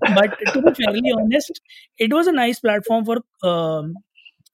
But 0.09 0.35
to 0.53 0.61
be 0.61 0.71
fairly 0.71 1.11
honest 1.11 1.61
it 1.99 2.13
was 2.13 2.29
a 2.29 2.31
nice 2.31 2.59
platform 2.59 3.05
for 3.05 3.19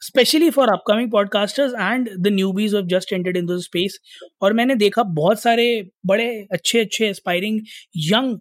specially 0.02 0.50
for 0.50 0.70
upcoming 0.70 1.12
podcasters 1.12 1.74
and 1.74 2.10
the 2.20 2.28
newbies 2.28 2.76
of 2.76 2.86
just 2.86 3.14
entered 3.14 3.38
in 3.38 3.60
space 3.60 4.00
और 4.42 4.54
मैंने 4.54 4.76
देखा 4.76 5.04
बहुत 5.04 5.42
सारे 5.42 5.90
बड़े 6.06 6.48
अच्छे 6.52 6.80
अच्छे 6.80 7.08
एस्पायरिंग 7.08 7.62
यंग 7.98 8.38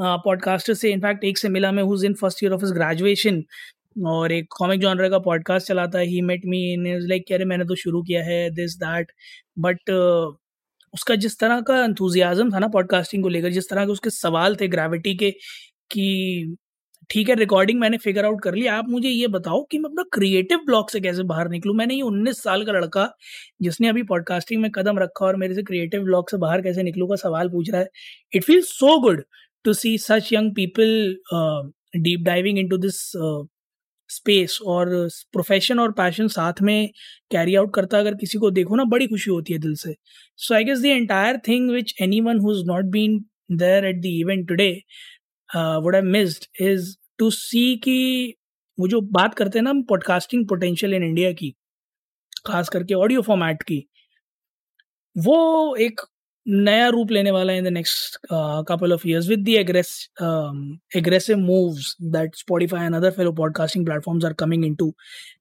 पॉडकास्टर 0.00 0.74
से 0.74 0.92
इनफैक्ट 0.92 1.24
एक 1.24 1.38
से 1.38 1.48
मिला 1.48 1.72
मैं 1.72 1.82
who's 1.82 2.04
in 2.04 2.14
first 2.14 2.44
year 2.44 2.52
of 2.52 2.60
his 2.60 2.72
graduation 2.72 3.44
और 4.06 4.32
एक 4.32 4.46
कॉमिक 4.58 4.80
जॉनर 4.80 5.10
का 5.10 5.18
पॉडकास्ट 5.18 5.66
चलाता 5.66 5.98
है 5.98 6.06
he 6.06 6.20
met 6.20 6.42
me 6.46 6.72
in 6.72 6.86
is 6.86 7.06
like 7.06 7.24
कह 7.28 7.44
मैंने 7.44 7.64
तो 7.64 7.74
शुरू 7.74 8.02
किया 8.02 8.24
है 8.24 8.50
दिस 8.50 8.76
दैट 8.76 9.12
बट 9.58 9.78
उसका 10.94 11.14
जिस 11.14 11.38
तरह 11.38 11.60
का 11.60 11.82
अंथुजियाजम 11.84 12.54
था 12.54 12.58
ना 12.58 12.68
पॉडकास्टिंग 12.68 13.22
को 13.22 13.28
लेकर, 13.28 13.50
जिस 13.50 13.68
तरह 13.70 13.86
के 13.86 13.92
उसके 13.92 14.10
सवाल 14.10 14.56
थे 14.56 14.68
ग्रेविटी 14.68 15.14
के, 15.14 15.30
कि 15.90 16.56
ठीक 17.10 17.28
है 17.28 17.34
रिकॉर्डिंग 17.36 17.78
मैंने 17.80 17.96
फिगर 17.98 18.24
आउट 18.24 18.40
कर 18.42 18.54
लिया 18.54 18.74
आप 18.78 18.88
मुझे 18.88 19.08
ये 19.08 19.26
बताओ 19.28 19.62
कि 19.70 19.78
मैं 19.78 19.90
अपना 19.90 20.02
क्रिएटिव 20.12 20.58
ब्लॉक 20.66 20.90
से 20.90 21.00
कैसे 21.00 21.22
बाहर 21.24 21.48
निकलूँ? 21.50 21.74
मैंने 21.76 21.94
ये 21.94 22.02
उन्नीस 22.02 22.42
साल 22.42 22.64
का 22.64 22.72
लड़का 22.72 23.08
जिसने 23.62 23.88
अभी 23.88 24.02
पॉडकास्टिंग 24.04 24.62
में 24.62 24.70
कदम 24.70 24.98
रखा 24.98 25.26
और 25.26 25.36
मेरे 25.36 25.54
से 25.54 25.62
क्रिएटिव 25.62 26.02
ब्लॉक 26.04 26.30
से 26.30 26.36
बाहर 26.38 26.62
कैसे 26.62 26.82
निकलूँ 26.82 27.08
का 27.08 27.16
सवाल 27.18 27.48
पूछ 27.50 27.70
रहा 27.70 27.80
है। 27.80 27.88
It 28.32 28.44
feel 28.44 28.60
so 28.64 28.98
good 29.00 29.22
to 29.64 29.72
see 29.74 29.96
such 29.98 30.32
young 30.32 30.54
people 30.56 31.16
deep 31.96 32.20
diving 32.24 32.58
into 32.68 32.76
this 32.78 33.00
space 34.10 34.58
और 34.66 34.88
प्रोफेशन 35.32 35.78
और 35.80 35.92
पैशन 35.92 36.28
साथ 36.28 36.62
में 36.62 36.88
कैरी 37.30 37.54
आउट 37.54 37.74
करता 37.74 37.98
अगर 37.98 38.14
किसी 38.14 38.38
को 38.38 38.50
देखो 38.50 38.76
ना, 38.76 38.84
बड़ी 38.84 39.06
खुशी 39.06 39.30
होती 39.30 39.52
है 39.52 39.58
दिल 39.58 39.74
से। 39.74 39.94
So 40.38 40.54
I 40.54 40.64
guess 40.64 40.80
the 40.82 40.86
entire 40.86 41.38
thing 41.48 41.70
which 41.70 41.94
anyone 42.20 42.38
who 42.40 42.52
is 42.52 42.64
not 42.66 42.84
been 42.92 43.18
there 43.52 43.84
at 43.86 44.00
the 44.02 44.06
event 44.06 44.46
today 44.48 44.72
would 45.56 45.96
I 45.96 46.02
missed 46.02 46.46
is 46.62 46.94
to 47.18 47.30
see 47.30 47.76
कि 47.76 48.34
वो 48.78 48.88
जो 48.88 49.00
बात 49.12 49.34
करते 49.34 49.58
हैं 49.58 49.64
ना 49.64 49.70
हम 49.70 49.82
पॉडकास्टिंग 49.82 50.46
पोटेंशियल 50.48 50.94
इन 50.94 51.02
इंडिया 51.02 51.32
की, 51.32 51.54
खास 52.46 52.68
करके 52.68 52.94
ऑडियो 52.94 53.22
फॉर्मेट 53.22 53.62
की, 53.62 53.84
वो 55.16 55.76
एक 55.76 56.00
नया 56.46 56.86
रूप 56.88 57.10
लेने 57.10 57.30
वाला 57.30 57.52
है 57.52 57.58
in 57.58 57.64
the 57.64 57.68
next 57.68 58.16
couple 58.68 58.92
of 58.92 59.06
years 59.08 59.28
with 59.28 59.44
the 59.44 59.48
aggressive 60.96 61.36
moves 61.38 61.94
that 62.02 62.36
Spotify 62.36 62.84
and 62.84 62.94
other 62.94 63.10
fellow 63.10 63.32
podcasting 63.32 63.84
platforms 63.86 64.24
are 64.24 64.32
coming 64.32 64.64
into 64.64 64.92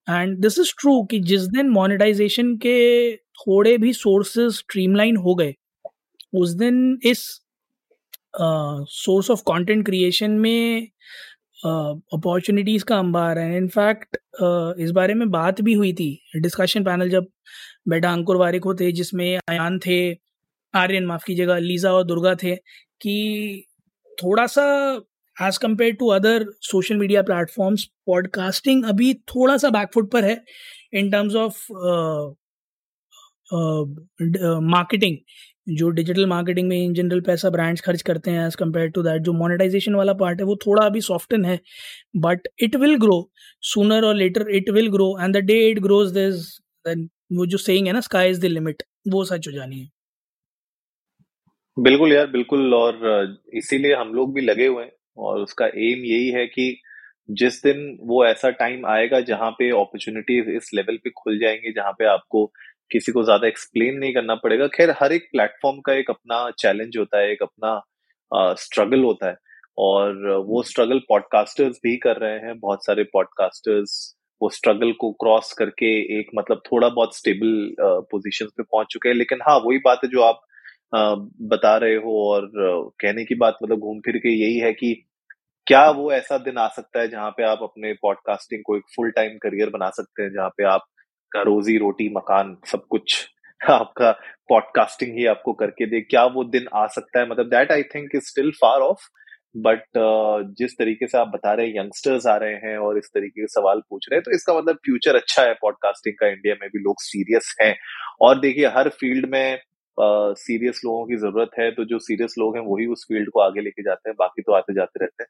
and 0.09 0.37
this 0.37 0.59
is 0.59 0.73
true 0.79 1.03
कि 1.03 1.19
जिस 1.29 1.41
दिन 1.49 1.69
मोनेटाइजेशन 1.69 2.55
के 2.57 3.15
थोड़े 3.15 3.77
भी 3.77 3.93
सोर्सेज 3.93 4.51
स्ट्रीमलाइन 4.53 5.17
हो 5.17 5.35
गए, 5.35 5.53
उस 6.33 6.49
दिन 6.53 6.97
इस 7.03 7.25
सोर्स 8.33 9.29
ऑफ़ 9.31 9.41
कंटेंट 9.47 9.85
क्रिएशन 9.85 10.31
में 10.39 10.87
अपॉर्चुनिटीज़ 11.65 12.83
का 12.85 12.97
अंबार 12.99 13.37
है। 13.39 13.57
इनफैक्ट 13.57 14.17
इस 14.81 14.91
बारे 14.91 15.13
में 15.13 15.29
बात 15.31 15.61
भी 15.61 15.73
हुई 15.73 15.93
थी 15.93 16.09
डिस्कशन 16.35 16.83
पैनल 16.83 17.09
जब 17.09 17.27
बेटा 17.89 18.11
अंकुर 18.13 18.37
वारिक 18.37 18.63
होते 18.65 18.91
जिसमें 18.91 19.37
अयान 19.39 19.79
थे, 19.79 20.11
आर्यन, 20.73 21.05
माफ़ 21.05 21.23
कीजिएगा, 21.25 21.57
लीजा 21.57 21.91
और 21.93 22.03
दुर्गा 22.05 22.35
थे, 22.43 22.55
कि 22.55 23.65
थोड़ा 24.17 24.45
सा 24.47 24.65
as 25.37 25.57
compare 25.57 25.93
to 25.95 26.07
other 26.11 26.45
social 26.61 26.97
media 26.97 27.21
platforms 27.23 27.83
podcasting 28.05 28.83
अभी 28.85 29.13
थोड़ा 29.29 29.57
सा 29.57 29.69
बैकफुट 29.69 30.11
पर 30.11 30.25
है 30.25 30.43
इन 30.93 31.11
टर्म्स 31.11 31.35
ऑफ़ 31.35 31.57
मार्केटिंग 34.69 35.17
जो 35.71 35.89
डिजिटल 35.91 36.25
मार्केटिंग 36.27 36.67
में 36.69 36.77
इन 36.77 36.93
जनरल 36.93 37.21
पैसा 37.21 37.49
ब्रांड्स 37.49 37.81
खर्च 37.81 38.01
करते 38.03 38.31
हैं 38.31 38.45
एज 38.45 38.55
कंपेयर 38.55 38.89
टू 38.91 39.03
दैट 39.03 39.21
जो 39.23 39.33
मोनेटाइजेशन 39.33 39.95
वाला 39.95 40.13
पार्ट 40.15 40.39
है, 40.39 40.45
वो 40.45 40.55
थोड़ा 40.65 40.85
अभी 40.85 41.01
सॉफ्टन 41.01 41.45
है 41.45 41.59
but 42.19 42.47
it 42.63 42.75
will 42.77 42.95
grow 42.99 43.19
sooner 43.63 44.05
और 44.05 44.15
later 44.15 44.49
it 44.57 44.69
will 44.71 44.89
grow 44.91 45.15
and 45.21 45.37
the 45.37 45.45
day 45.45 45.59
it 45.69 45.79
grows 45.81 46.11
this 46.13 46.57
वो 47.33 47.45
जो 47.47 47.57
सेइंग 47.59 47.87
है 47.87 47.93
ना 47.93 47.99
स्काई 48.01 48.29
इज़ 48.29 48.41
द 48.41 48.45
लिमिट 48.47 48.83
वो 49.07 49.23
सच 49.25 49.47
हो 49.47 49.51
जानी 49.53 49.79
है। 49.79 49.89
बिल्कुल 51.77 52.11
यार, 52.13 52.27
बिल्कुल 52.27 52.73
और 52.75 53.37
इसीलिए 53.55 53.95
हम 53.95 54.13
लोग 54.13 54.33
भी 54.33 54.41
लगे 54.41 54.67
हुए 54.67 54.83
हैं 54.83 54.91
और 55.19 55.39
उसका 55.41 55.65
एम 55.67 56.03
यही 56.05 56.29
है 56.31 56.45
कि 56.47 56.75
जिस 57.29 57.61
दिन 57.63 57.79
वो 58.03 58.25
ऐसा 58.25 58.49
टाइम 58.59 58.85
आएगा 58.87 59.19
जहाँ 59.21 59.49
पे 59.51 59.69
अपॉर्चुनिटीज़ 59.71 60.49
इस 60.51 60.69
लेवल 60.75 60.97
पे 61.03 61.09
खुल 61.11 61.37
जाएँगे, 61.39 61.71
जहाँ 61.73 61.91
पे 61.99 62.05
आपको 62.07 62.45
किसी 62.91 63.11
को 63.11 63.23
ज़्यादा 63.23 63.47
एक्सप्लेन 63.47 63.97
नहीं 63.99 64.13
करना 64.13 64.35
पड़ेगा। 64.35 64.67
खैर 64.69 64.91
हर 65.01 65.13
एक 65.13 65.27
प्लेटफॉर्म 65.31 65.79
का 65.85 65.93
एक 65.93 66.09
अपना 66.09 66.49
चैलेंज 66.59 66.97
होता 66.97 67.19
है 67.19 67.31
एक 67.31 67.43
अपना 67.43 67.81
स्ट्रगल 68.55 69.03
होता 69.03 69.29
है। 69.29 69.35
और 69.77 70.27
वो 70.47 70.61
स्ट्रगल 70.63 70.99
पॉडकास्टर्स 71.09 71.77
भी 71.83 71.95
कर 71.97 72.17
रहे 72.17 72.39
हैं। 72.39 72.57
बहुत 72.59 72.85
सारे 72.85 73.03
पॉडकास्टर्स 73.13 74.15
वो 74.41 74.49
स्ट्रगल 74.49 74.91
को 74.99 75.11
क्रॉस 75.21 75.51
करके 75.53 75.87
एक 76.19 76.29
मतलब 76.35 76.61
थोड़ा 76.65 76.89
बहुत 76.89 77.15
स्टेबल 77.17 77.75
पोजीशन 78.11 78.45
पे 78.57 78.63
पहुँच 78.63 78.87
चुके 78.91 79.09
हैं। 79.09 79.15
लेकिन 79.15 79.39
हाँ 79.49 79.57
वही 79.59 79.77
बात 79.85 79.99
है 80.03 80.09
जो 80.09 80.21
आप 80.21 80.41
बता 80.93 81.75
रहे 81.77 81.95
हो 81.95 82.13
और 82.29 82.49
कहने 83.01 83.23
की 83.25 83.35
बात 83.35 83.57
मतलब 83.63 83.79
घूम 83.79 83.99
फिर 83.99 84.17
के 84.17 84.29
यही 84.29 84.57
है 84.57 84.71
कि 84.73 84.93
क्या 85.67 85.89
वो 85.91 86.11
ऐसा 86.11 86.37
दिन 86.37 86.57
आ 86.57 86.67
सकता 86.67 86.99
है 86.99 87.07
जहाँ 87.07 87.29
पे 87.31 87.43
आप 87.43 87.59
अपने 87.63 87.93
पॉडकास्टिंग 88.01 88.61
को 88.65 88.77
एक 88.77 88.83
फुल 88.95 89.11
टाइम 89.11 89.37
करियर 89.37 89.69
बना 89.69 89.89
सकते 89.89 90.23
हैं 90.23 90.29
जहाँ 90.33 90.49
पे 90.49 90.63
आप 90.65 90.85
का 91.31 91.41
रोजी 91.43 91.77
रोटी 91.77 92.09
मकान 92.15 92.55
सब 92.67 92.85
कुछ 92.89 93.25
आपका 93.61 94.11
पॉडकास्टिंग 94.49 95.17
ही 95.17 95.25
आपको 95.27 95.53
करके 95.53 95.85
दे। 95.85 96.01
क्या 96.01 96.25
वो 96.27 96.43
दिन 96.45 96.67
आ 96.75 96.85
सकता 96.89 97.19
है? 97.19 97.29
मतलब 97.29 97.45
that 97.47 97.71
I 97.71 97.83
think 97.85 98.09
is 98.15 98.29
still 98.29 98.51
far 98.51 98.81
off 98.81 99.07
but 99.57 99.83
जिस 100.57 100.73
तरीके 100.79 101.07
से 101.07 101.17
आप 101.17 101.27
बता 101.27 101.53
रहे 101.53 101.67
हैं 101.67 101.73
यंगस्टर्स 101.75 102.25
आ 102.27 102.35
रहे 102.37 102.55
हैं 102.55 102.77
और 102.77 102.97
इस 102.97 103.09
तरीके 103.13 103.41
के 103.41 103.47
सवाल 103.49 103.81
पूछ 103.89 104.05
रहे 104.09 104.17
हैं 104.17 104.23
तो 104.25 104.31
इसका 104.31 104.53
मतलब 104.53 104.75
फ्यूचर 104.85 105.15
अच्छा 105.15 105.43
है 105.43 105.53
पॉडकास्टिंग 105.61 106.15
का। 106.19 106.27
इंडिया 106.27 106.55
में 106.61 106.69
भी 106.69 106.79
लोग 106.79 107.01
सीरियस 107.01 107.55
हैं। 107.61 107.75
और 108.21 108.39
देखिए 108.39 108.67
हर 108.75 108.89
फ़ील्ड 108.89 109.29
में 109.31 109.59
सीरियस 109.97 110.75
uh, 110.75 110.85
लोगों 110.85 111.05
की 111.05 111.15
ज़रूरत 111.17 111.49
है 111.59 111.69
तो 111.71 111.85
जो 111.85 111.97
सीरियस 111.99 112.35
लोग 112.39 112.55
हैं 112.57 112.63
वही 112.65 112.85
उस 112.87 113.05
फ़ील्ड 113.07 113.29
को 113.29 113.39
आगे 113.39 113.61
लेके 113.61 113.83
जाते 113.83 114.09
हैं 114.09 114.15
बाकी 114.19 114.41
तो 114.41 114.53
आते 114.53 114.73
जाते 114.73 114.99
रहते 114.99 115.23
हैं। 115.23 115.29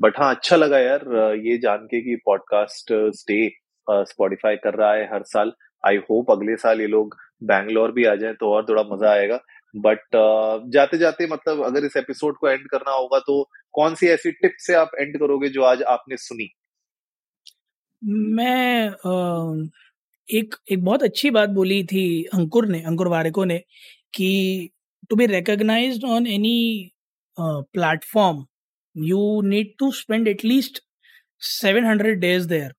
बट 0.00 0.18
हाँ 0.18 0.34
अच्छा 0.34 0.56
लगा 0.56 0.78
यार 0.78 1.04
ये 1.44 1.58
जान 1.58 1.86
के 1.86 2.00
कि 2.00 2.16
पॉडकास्ट 2.24 2.92
स्टे 3.16 3.46
स्पॉटिफाई 3.90 4.56
कर 4.56 4.74
रहा 4.74 4.92
है 4.92 5.04
हर 5.12 5.22
साल। 5.26 5.52
आई 5.84 5.96
होप 6.10 6.30
अगले 6.30 6.56
साल 6.56 6.80
ये 6.80 6.86
लोग 6.88 7.16
बैंगलोर 7.44 7.92
भी 7.92 8.04
आ 8.04 8.14
जाए 8.16 8.32
तो 8.34 8.52
और 8.54 8.64
थोड़ा 8.68 8.82
मज़ा 8.84 9.10
आएगा। 9.10 9.40
बट 9.74 10.00
जाते 10.72 10.98
जाते 10.98 11.26
मतलब 11.26 11.62
अगर 11.64 11.84
इस 11.86 11.96
एपिसोड 11.96 12.36
को 12.36 12.48
एंड 12.48 12.68
करना 12.68 12.92
होगा 12.92 13.18
तो 13.18 13.42
कौन 13.74 13.94
सी 13.94 14.06
ऐसी 14.08 14.30
टिप 14.32 14.54
से 14.58 14.74
आप 14.74 14.90
एंड 15.00 15.18
करोगे 15.18 15.48
जो 15.48 15.62
आज 15.64 15.82
आपने 15.88 16.16
सुनी? 16.18 16.48
मैं 18.02 18.90
एक 20.28 20.54
एक 20.72 20.84
बहुत 20.84 21.02
अच्छी 21.02 21.30
बात 21.30 21.48
बोली 21.50 21.82
थी 21.84 22.24
अंकुर 22.34 22.66
ने, 22.66 22.82
अंकुर 22.82 23.08
वारिको 23.08 23.44
ने 23.44 23.58
कि 24.14 24.70
to 25.10 25.16
be 25.16 25.26
recognised 25.26 26.04
on 26.06 26.26
any 26.26 26.90
platform 27.38 28.44
you 28.96 29.40
need 29.42 29.72
to 29.78 29.90
spend 29.92 30.28
at least 30.28 30.82
seven 31.42 31.84
hundred 31.84 32.20
days 32.20 32.48
there 32.48 32.72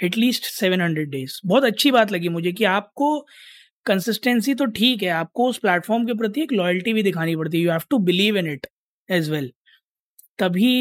at least 0.00 0.44
seven 0.46 0.80
hundred 0.80 1.10
days. 1.10 1.40
बहुत 1.46 1.64
अच्छी 1.64 1.90
बात 1.90 2.12
लगी 2.12 2.28
मुझे 2.30 2.52
कि 2.52 2.64
आपको 2.66 3.18
कंसिस्टेंसी 3.86 4.54
तो 4.54 4.66
ठीक 4.68 5.02
है, 5.02 5.08
आपको 5.10 5.48
उस 5.48 5.58
प्लेटफॉर्म 5.58 6.06
के 6.06 6.14
प्रति 6.14 6.42
एक 6.42 6.52
लॉयल्टी 6.52 6.92
भी 6.92 7.02
दिखानी 7.02 7.36
पड़ती 7.36 7.58
है। 7.58 7.64
You 7.64 7.70
have 7.70 7.82
to 7.90 7.98
believe 8.00 8.36
in 8.36 8.46
it 8.46 8.66
as 9.08 9.30
well 9.30 9.50
तभी 10.38 10.72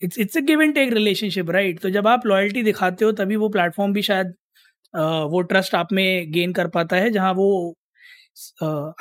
it's 0.00 0.18
it's 0.18 0.36
a 0.36 0.40
give 0.42 0.62
and 0.62 0.74
take 0.74 0.92
relationship 0.92 1.50
right 1.50 1.80
तो 1.80 1.90
जब 1.90 2.06
आप 2.08 2.26
लॉयल्टी 2.26 2.62
दिखाते 2.62 3.04
हो, 3.04 3.12
तभी 3.12 3.36
वो 3.36 3.48
प्लेटफॉर्म 3.48 3.92
भी 3.92 4.02
शायद 4.02 4.34
वो 4.94 5.40
ट्रस्ट 5.42 5.74
आप 5.74 5.92
में 5.92 6.32
गेन 6.32 6.52
कर 6.52 6.68
पाता 6.68 6.96
है, 6.96 7.10
जहाँ 7.10 7.32
वो 7.34 7.74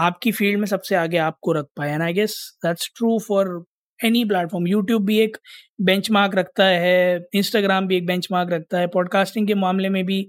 आपकी 0.02 0.32
फ़ील्ड 0.32 0.60
में 0.60 0.66
सबसे 0.68 0.96
आगे 0.96 1.18
आपको 1.20 1.52
रख 1.54 1.66
पाए। 1.78 1.92
And 1.92 2.02
I 2.02 2.14
guess 2.14 2.36
that's 2.66 2.92
true 2.96 3.18
for 3.20 3.54
any 4.06 4.24
platform 4.26 4.68
YouTube 4.68 5.06
भी 5.06 5.20
एक 5.20 5.38
बेंचमार्क 5.82 6.36
रखता 6.36 6.66
है 6.66 7.26
इंस्टाग्राम 7.36 7.88
भी 7.88 7.98
एक 7.98 8.06
बेंचमार्क 8.06 8.52
रखता 8.54 8.80
है। 8.80 8.88
पॉडकास्टिंग 8.88 9.48
के 9.48 9.54
मामले 9.56 9.90
में 9.90 10.06
भी 10.06 10.22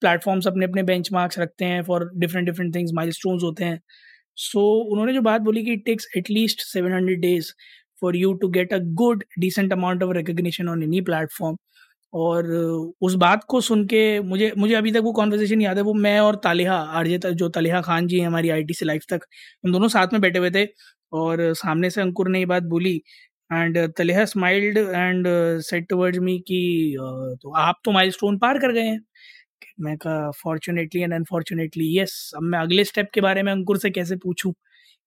प्लेटफॉर्म्स 0.00 0.46
अपने 0.46 0.66
अपने 0.66 0.82
बेंचमार्क्स 0.82 1.38
रखते 1.38 1.64
हैं 1.64 1.82
for 1.82 2.10
different 2.16 2.46
different 2.46 2.74
things 2.74 2.92
milestones 2.94 3.42
होते 3.42 3.64
हैं। 3.64 3.80
सो 4.36 4.60
so, 4.60 4.92
उन्होंने 4.92 5.12
जो 5.14 5.20
बात 5.22 5.40
बोली 5.40 5.64
कि 5.64 5.72
it 5.72 5.84
takes 5.86 6.08
at least 6.16 6.60
seven 6.62 6.92
hundred 6.92 7.20
days 7.20 7.52
for 8.02 8.16
you 8.16 8.32
to 8.34 8.48
get 8.48 8.72
a 8.74 8.78
good 8.94 9.24
decent 9.38 9.72
amount 9.72 10.02
of 10.02 10.12
recognition 10.16 10.68
on 10.68 10.82
any 10.82 11.00
platform 11.00 11.56
और 12.14 12.46
उस 13.02 13.14
बात 13.14 13.44
को 13.48 13.60
सुन 13.60 13.84
के 13.86 14.20
मुझे 14.20 14.52
मुझे 14.58 14.74
अभी 14.74 14.92
तक 14.92 15.00
वो 15.04 15.12
कॉन्वर्जेसन 15.12 15.62
याद 15.62 15.76
है 15.76 15.82
वो 15.82 15.94
मैं 15.94 16.18
और 16.20 16.36
तालिहा 16.44 16.76
आरजे 17.00 17.18
जो 17.34 17.48
तालिहा 17.48 17.80
खान 17.82 18.06
जी 18.06 18.18
हैं 18.20 18.26
हमारी 18.26 18.50
आई 18.50 18.64
टी 18.64 18.74
से 18.74 18.86
लाइफ 18.86 19.04
तक 19.10 19.20
हम 19.66 19.72
दोनों 19.72 19.88
साथ 19.88 20.08
में 20.12 20.20
बैठे 20.22 20.38
हुए 20.38 20.50
थे। 20.50 20.64
और 21.12 21.52
सामने 21.54 21.90
से 21.90 22.00
अंकुर 22.00 22.28
ने 22.28 22.38
ये 22.38 22.46
बात 22.46 22.62
बोली 22.64 22.94
and 23.50 23.78
Talha 23.96 24.24
smiled 24.24 24.78
and 24.78 25.26
set 25.62 25.88
towards 25.88 26.18
me 26.20 26.38
कि 26.48 26.96
तो 27.42 27.54
आप 27.58 27.80
तो 27.84 27.92
माइलस्टोन 27.92 28.38
पार 28.38 28.58
कर 28.58 28.72
गए 28.72 28.82
हैं. 28.82 29.00
मैं 29.80 29.96
कहा 29.98 30.30
फॉर्चुनेटली 30.42 31.02
एंड 31.02 31.14
अनफॉर्चुनेटली 31.14 31.96
यस 31.98 32.30
अब 32.36 32.42
मैं 32.42 32.58
अगले 32.58 32.84
स्टेप 32.84 33.10
के 33.14 33.20
बारे 33.20 33.42
में 33.42 33.52
अंकुर 33.52 33.78
से 33.78 33.90
कैसे 33.90 34.16
पूछूँ? 34.16 34.52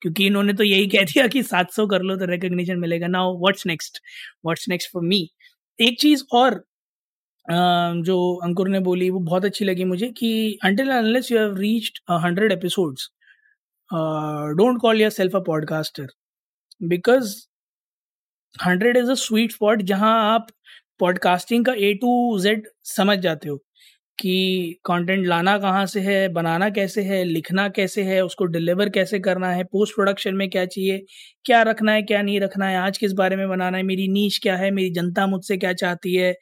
क्योंकि 0.01 0.25
इन्होंने 0.27 0.53
तो 0.53 0.63
यही 0.63 0.87
कह 0.87 1.03
दिया 1.03 1.27
कि 1.27 1.41
700 1.43 1.85
कर 1.87 2.01
लो 2.01 2.15
तो 2.17 2.25
रिकग्निशन 2.25 2.77
मिलेगा। 2.79 3.07
Now 3.07 3.37
what's 3.39 3.65
next 3.67 3.99
what's 4.45 4.69
next 4.69 4.91
for 4.93 5.03
me 5.03 5.29
एक 5.79 5.99
चीज़ 6.01 6.23
और 6.33 6.63
जो 8.05 8.15
अंकुर 8.43 8.69
ने 8.69 8.79
बोली, 8.79 9.09
वो 9.09 9.19
बहुत 9.19 9.45
अच्छी 9.45 9.65
लगी 9.65 9.83
मुझे 9.83 10.07
कि 10.17 10.59
until 10.63 10.89
unless 10.91 11.31
you 11.31 11.37
have 11.39 11.55
reached 11.57 11.99
hundred 12.23 12.51
episodes 12.51 13.09
don't 13.91 14.79
call 14.81 15.01
yourself 15.11 15.35
a 15.35 15.39
podcaster 15.47 16.07
because 16.93 17.35
hundred 18.55 18.97
is 18.97 19.09
a 19.11 19.13
sweet 19.23 19.51
spot 19.51 19.81
जहाँ 19.91 20.11
आप 20.33 20.47
पॉडकास्टिंग 20.99 21.65
का 21.65 21.73
ए 21.87 21.93
टू 22.01 22.11
जेड 22.41 22.67
समझ 22.87 23.17
जाते 23.19 23.49
हो। 23.49 23.57
कि 24.19 24.79
कंटेंट 24.85 25.25
लाना 25.27 25.57
कहाँ 25.59 25.85
से 25.87 25.99
है, 26.01 26.27
बनाना 26.29 26.69
कैसे 26.71 27.01
है, 27.03 27.23
लिखना 27.25 27.67
कैसे 27.69 28.03
है, 28.03 28.21
उसको 28.23 28.45
डिलीवर 28.47 28.89
कैसे 28.89 29.19
करना 29.19 29.49
है 29.51 29.63
पोस्ट 29.65 29.95
प्रोडक्शन 29.95 30.35
में 30.35 30.49
क्या 30.49 30.65
चाहिए, 30.67 30.97
क्या 31.45 31.61
रखना 31.63 31.91
है, 31.91 32.01
क्या 32.03 32.21
नहीं 32.21 32.39
रखना 32.41 32.67
है, 32.67 32.77
आज 32.77 32.97
किस 32.97 33.13
बारे 33.13 33.35
में 33.35 33.47
बनाना 33.49 33.77
है, 33.77 33.83
मेरी 33.83 34.07
नीच 34.09 34.39
क्या 34.43 34.55
है, 34.57 34.71
मेरी 34.71 34.89
जनता 34.91 35.25
मुझसे 35.27 35.57
क्या 35.57 35.73
चाहती 35.75 36.13
है, 36.15 36.33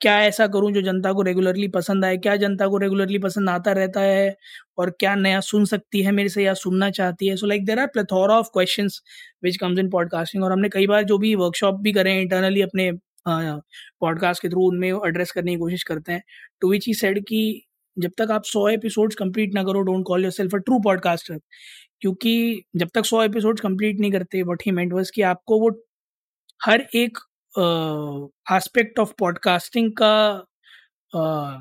क्या 0.00 0.18
ऐसा 0.22 0.46
करूँ 0.48 0.72
जो 0.72 0.82
जनता 0.82 1.12
को 1.12 1.22
रेगुलरली 1.22 1.68
पसंद 1.70 2.04
आए, 2.04 2.16
क्या 2.18 2.36
जनता 2.36 2.66
को 2.68 2.78
रेगुलरली 2.78 3.18
पसंद 3.20 3.50
आता 3.50 3.72
रहता 3.72 4.00
है 4.00 4.34
और 4.78 4.90
क्या 5.00 5.14
नया 5.16 5.40
सुन 5.42 5.64
सकती 5.66 6.02
है, 6.02 6.12
मेरे 6.12 6.28
से 6.28 6.44
या 6.44 6.54
सुनना 6.56 6.90
चाहती 6.92 7.28
है। 7.28 7.36
So 7.36 7.46
like 7.46 7.64
there 7.66 7.78
are 7.78 7.86
plethora 7.88 8.38
of 8.38 8.48
question 8.52 8.88
which 9.44 9.56
comes 9.56 9.78
in 9.78 9.88
podcasting 9.90 10.44
और 10.44 10.52
हमने 10.52 10.68
कई 10.68 10.86
बार 10.86 11.04
जो 11.04 11.18
भी 11.18 11.34
वर्कशॉप 11.36 11.80
भी 11.82 11.92
करें 11.92 12.20
इंटरनली 12.20 12.62
अपने 12.62 12.90
पॉडकास्ट 13.28 14.42
के 14.42 14.48
थ्रू 14.48 14.66
उनमें 14.68 14.88
एड्रेस 14.88 15.32
करने 15.32 15.52
की 15.52 15.58
कोशिश 15.58 15.82
करते 15.82 16.12
हैं। 16.12 16.22
टू 16.60 16.70
विच 16.70 16.86
ही 16.86 16.94
सेड 16.94 17.22
कि 17.24 17.40
जब 17.96 18.10
तक 18.18 18.30
आप 18.30 18.44
सौ 18.44 18.68
एपिसोड्स 18.68 19.16
कंप्लीट 19.16 19.54
ना 19.54 19.64
करो 19.64 19.80
don't 19.82 20.04
call 20.06 20.22
yourself 20.32 20.54
a 20.54 20.58
true 20.58 20.78
podcaster 20.80 21.38
क्योंकि 22.00 22.62
जब 22.76 22.88
तक 22.94 23.04
सौ 23.04 23.22
एपिसोड्स 23.22 23.60
कंप्लीट 23.60 24.00
नहीं 24.00 24.12
करते 24.12 24.42
वट 24.42 24.62
ही 24.66 24.72
मेंट 24.72 24.92
वाज 24.92 25.10
कि 25.10 25.22
आपको 25.22 25.60
वो 25.60 25.70
हर 26.60 26.86
एक 26.94 27.18
एस्पेक्ट 28.52 28.98
ऑफ़ 28.98 29.12
पॉडकास्टिंग 29.18 29.90
का 30.02 30.46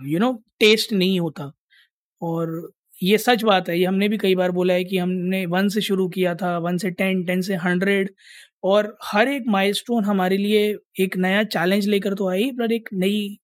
यू 0.05 0.19
नो 0.19 0.31
टेस्ट 0.59 0.93
नहीं 0.93 1.19
होता। 1.19 1.51
और 2.21 2.71
ये 3.03 3.17
सच 3.17 3.43
बात 3.43 3.69
है, 3.69 3.77
ये 3.79 3.85
हमने 3.85 4.07
भी 4.09 4.17
कई 4.17 4.35
बार 4.35 4.51
बोला 4.51 4.73
है 4.73 4.83
कि 4.83 4.97
हमने 4.97 5.45
वन 5.45 5.67
से 5.69 5.81
शुरू 5.81 6.07
किया 6.09 6.33
था 6.35 6.57
वन 6.57 6.77
से 6.77 6.89
टेन 6.91 7.23
टेन 7.25 7.41
से 7.41 7.55
हंड्रेड 7.55 8.09
और 8.63 8.97
हर 9.03 9.27
एक 9.27 9.43
माइलस्टोन 9.49 10.03
हमारे 10.05 10.37
लिए 10.37 10.67
एक 11.03 11.17
नया 11.17 11.43
चैलेंज 11.43 11.87
लेकर 11.87 12.13
तो 12.15 12.29
आई, 12.29 12.51
पर 12.51 12.71
एक 12.71 12.89
नई 12.93 13.37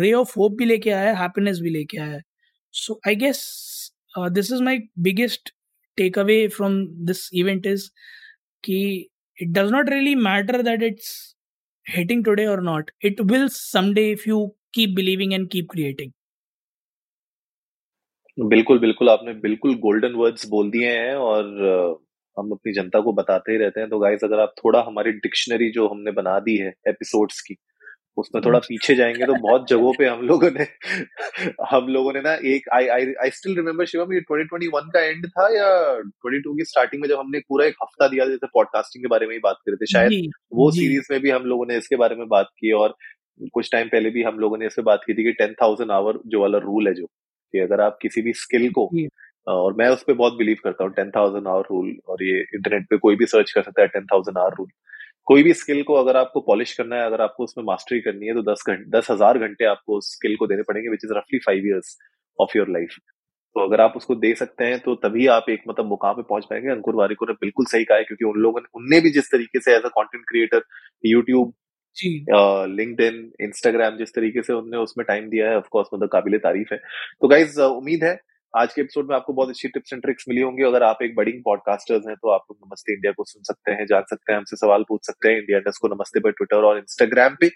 रे 0.00 0.12
ऑफ़ 0.12 0.32
होप 0.38 0.52
भी 0.58 0.64
लेके 0.64 0.90
आया 0.90 1.14
हैप्पीनेस 1.16 1.60
भी 1.60 1.70
लेके 1.70 1.98
आया 1.98 2.20
so 2.74 3.00
I 3.08 3.16
guess 3.16 3.42
this 4.18 4.52
is 4.52 4.62
my 4.62 4.78
biggest 5.08 5.50
takeaway 6.18 6.46
from 6.56 6.84
this 7.06 7.28
event 7.34 7.66
is 7.66 7.88
कि 8.64 8.78
it 9.38 9.48
does 9.48 9.70
not 9.72 9.90
really 9.90 10.14
matter 10.14 10.62
that 10.62 10.82
it's 10.82 11.14
hitting 11.86 12.22
today 12.24 12.46
और 12.46 12.62
not 12.62 12.90
it 13.04 13.20
will 13.22 13.48
someday 13.56 14.04
if 14.12 14.26
you 14.28 14.38
keep 14.72 14.94
believing 14.96 15.34
and 15.34 15.50
keep 15.50 15.68
creating. 15.74 16.12
बिल्कुल 18.38 18.78
बिल्कुल, 18.78 19.08
आपने 19.08 19.32
बिल्कुल 19.42 19.74
golden 19.80 20.14
words 20.14 20.46
बोल 20.48 20.70
दिए 20.70 20.90
हैं 20.98 21.14
और 21.16 21.44
हम 22.38 22.50
अपनी 22.50 22.72
जनता 22.72 23.00
को 23.00 23.12
बताते 23.12 23.52
ही 23.52 23.58
रहते 23.58 23.80
हैं। 23.80 23.88
तो 23.90 23.98
गाइस 23.98 24.20
अगर 24.24 24.40
आप 24.40 24.54
थोड़ा 24.58 24.84
हमारी 24.86 25.12
डिक्शनरी 25.12 25.70
जो 25.70 25.88
हमने 25.88 26.12
बना 26.12 26.38
दी 26.38 26.56
है 26.56 26.72
एपिसोड्स 26.88 27.40
की 27.40 27.56
उसमें 28.18 28.42
थोड़ा 28.44 28.58
पीछे 28.58 28.94
जाएँगे 28.94 29.26
तो 29.26 29.34
बहुत 29.34 29.68
जगहों 29.68 29.92
पे 29.98 30.06
हम 30.06 30.20
लोगों 30.20 30.50
ने 30.50 30.66
हम 31.70 31.86
लोगों 31.86 32.12
ने 32.12 32.20
ना 32.20 32.34
एक 32.34 32.68
I 32.74 32.86
I 32.86 33.06
I 33.06 33.30
still 33.30 33.56
remember 33.56 33.86
Shivam 33.86 34.12
ये 34.12 34.20
2021 34.20 34.70
का 34.74 35.00
एंड 35.00 35.26
था 35.26 35.48
या 35.56 35.98
22 36.26 36.56
की 36.58 36.64
स्टार्टिंग 36.64 37.02
में 37.02 37.08
जब 37.08 37.18
हमने 37.18 37.38
पूरा 37.38 37.66
एक 37.66 37.74
हफ़्ता 37.82 38.08
दिया 38.08 38.26
जैसे 38.26 38.46
पॉडकास्टिंग 38.46 39.04
के 39.04 39.08
बारे 39.08 39.26
में 39.26 39.34
ही 39.34 39.38
बात 39.38 39.56
कर 39.66 39.72
रहे 39.72 39.76
थे 39.76 39.86
शायद 39.86 40.30
वो 40.52 40.70
सीरीज़ 40.70 41.08
में 41.10 41.20
भी 41.20 41.30
हम 41.30 41.42
लोगों 41.42 41.66
ने 41.66 41.76
इसके 41.76 41.96
बारे 41.96 42.16
में 42.16 42.28
बात 42.28 42.46
की 42.46 42.72
और 42.72 42.94
कुछ 43.52 43.72
टाइम 43.72 43.88
पहले 43.88 44.10
भी 44.10 44.22
हम 44.22 44.38
लोगों 44.38 44.58
ने 44.58 44.66
इस 44.66 44.76
बात 44.78 45.00
की 45.06 45.14
थी 45.14 45.24
कि 45.24 45.32
टेन 45.32 45.54
थाउज़ेंड 45.62 45.90
आवर 45.90 46.18
जो 46.26 46.40
वाला 46.40 46.58
रूल 46.58 46.88
है 46.88 46.94
जो 46.94 47.06
कि 47.52 47.58
अगर 47.58 47.80
आप 47.80 47.98
किसी 48.02 48.22
भी 48.22 48.32
स्किल 48.32 48.70
को 48.70 48.90
और 49.46 49.74
मैं 49.74 49.88
उस 49.88 50.02
पर 50.02 50.12
बहुत 50.14 50.36
बिलीव 50.38 50.56
करता 50.64 50.84
हूँ 50.84 50.92
टेन 50.94 51.10
थाउज़ेंड 51.10 51.48
आवर 51.48 51.64
रूल 51.70 51.96
और 52.08 52.22
ये 52.24 52.40
इंटरनेट 52.40 52.86
पे 52.90 52.96
कोई 52.98 53.16
भी 53.16 53.26
सर्च 53.26 53.50
कर 53.52 53.62
सकता 53.62 53.82
है 53.82 53.88
टेन 53.88 54.06
थाउज़ेंड 54.12 54.38
आवर 54.38 54.54
रूल 54.58 54.68
कोई 55.26 55.42
भी 55.42 55.52
स्किल 55.54 55.82
को 55.82 55.94
अगर 55.94 56.16
आपको 56.16 56.40
पॉलिश 56.40 56.72
करना 56.74 56.96
है 56.96 57.06
अगर 57.06 57.20
आपको 57.20 57.44
उसमें 57.44 57.64
मास्टरी 57.64 58.00
करनी 58.00 58.26
है 58.26 58.34
तो 58.34 58.42
दस 58.42 58.64
घंटे 58.66 58.90
दस 58.90 59.10
हज़ार 59.10 59.38
घंटे 59.38 59.64
आपको 59.66 59.96
उस 59.98 60.12
स्किल 60.14 60.36
को 60.36 60.46
देने 60.46 60.62
पड़ेंगे 60.62 60.88
विच 60.90 61.04
इज़ 61.04 61.12
रफली 61.16 61.38
five 61.46 61.66
years 61.66 61.96
of 62.38 62.56
your 62.58 62.68
life 62.70 62.96
तो 63.56 63.64
अगर 63.64 63.80
आप 63.80 63.92
उसको 63.96 64.14
दे 64.14 64.34
सकते 64.34 64.64
हैं 64.64 64.78
तो 64.80 64.94
तभी 65.04 65.26
आप 65.34 65.46
एक 65.50 65.62
मतलब 65.68 65.86
मुकाम 65.86 66.14
पे 66.14 66.22
पहुँच 66.22 66.44
पाएँगे। 66.50 66.70
अंकुर 66.70 66.94
वारिको 66.94 67.26
ने 67.26 67.32
बिल्कुल 67.40 67.66
सही 67.66 67.84
कहा 67.84 67.98
है 67.98 68.04
क्योंकि 68.04 68.24
उन 68.24 68.38
लोगों 68.40 68.60
ने 68.60 68.68
उनने 68.74 69.00
भी 69.00 69.10
जिस 69.12 69.30
तरीके 69.32 69.60
से 69.60 69.74
as 69.76 69.82
a 69.84 69.88
content 69.90 70.24
creator 70.28 70.62
YouTube 71.04 71.52
LinkedIn 73.00 73.30
Instagram 73.42 73.96
जिस 73.98 74.14
तरीके 74.14 74.42
से 74.42 74.52
उन्होंने 74.52 74.76
उसमें 74.78 75.04
टाइम 75.08 75.28
दिया 75.30 75.48
है 75.50 75.56
ऑफकोर्स 75.58 75.88
मतलब 75.94 76.08
काबिल 76.12 76.38
तारीफ़ 76.40 76.74
है। 76.74 76.78
तो 77.20 77.28
गाइज़ 77.28 77.60
उम्मीद 77.62 78.04
है 78.04 78.14
आज 78.56 78.72
के 78.74 78.80
एपिसोड 78.80 79.08
में 79.08 79.16
आपको 79.16 79.32
बहुत 79.32 79.48
अच्छी 79.48 79.68
टिप्स 79.68 79.92
एंड 79.92 80.02
ट्रिक्स 80.02 80.24
मिली 80.28 80.40
होंगी। 80.40 80.62
अगर 80.62 80.82
आप 80.82 80.98
एक 81.02 81.14
बडिंग 81.16 81.42
पॉडकास्टर्स 81.44 82.06
हैं 82.08 82.14
तो 82.16 82.28
आप 82.28 82.44
लोग 82.50 82.58
नमस्ते 82.66 82.92
इंडिया 82.92 83.12
को 83.12 83.24
सुन 83.24 83.42
सकते 83.42 83.72
हैं, 83.72 83.86
जान 83.86 84.02
सकते 84.02 84.32
हैं, 84.32 84.38
हमसे 84.38 84.56
सवाल 84.56 84.84
पूछ 84.88 85.06
सकते 85.06 85.28
हैं। 85.28 85.38
इंडिया 85.38 85.60
को 85.80 85.88
नमस्ते 85.88 86.20
पर 86.20 86.30
ट्विटर 86.30 86.56
और 86.56 86.78
इंस्टाग्राम 86.78 87.36
पे 87.40 87.50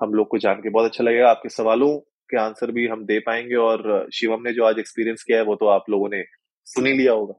हम 0.00 0.14
लोग 0.14 0.28
को 0.28 0.38
जान 0.38 0.54
के 0.54 0.70
बहुत 0.70 0.90
अच्छा 0.90 1.04
लगेगा। 1.04 1.30
आपके 1.30 1.48
सवालों 1.48 1.98
के 2.30 2.36
आंसर 2.36 2.70
भी 2.70 2.86
हम 2.86 3.04
दे 3.04 3.18
पाएँगे 3.18 3.54
और 3.54 4.08
शिवम 4.14 4.42
ने 4.42 4.52
जो 4.52 4.64
आज 4.64 4.78
एक्सपीरियंस 4.78 5.22
किया 5.22 5.38
है, 5.38 5.44
वो 5.44 5.54
तो 5.54 5.66
आप 5.66 5.84
लोगों 5.90 6.08
ने 6.08 6.22
सुन 6.64 6.86
ही 6.86 6.92
लिया 6.92 7.12
होगा। 7.12 7.34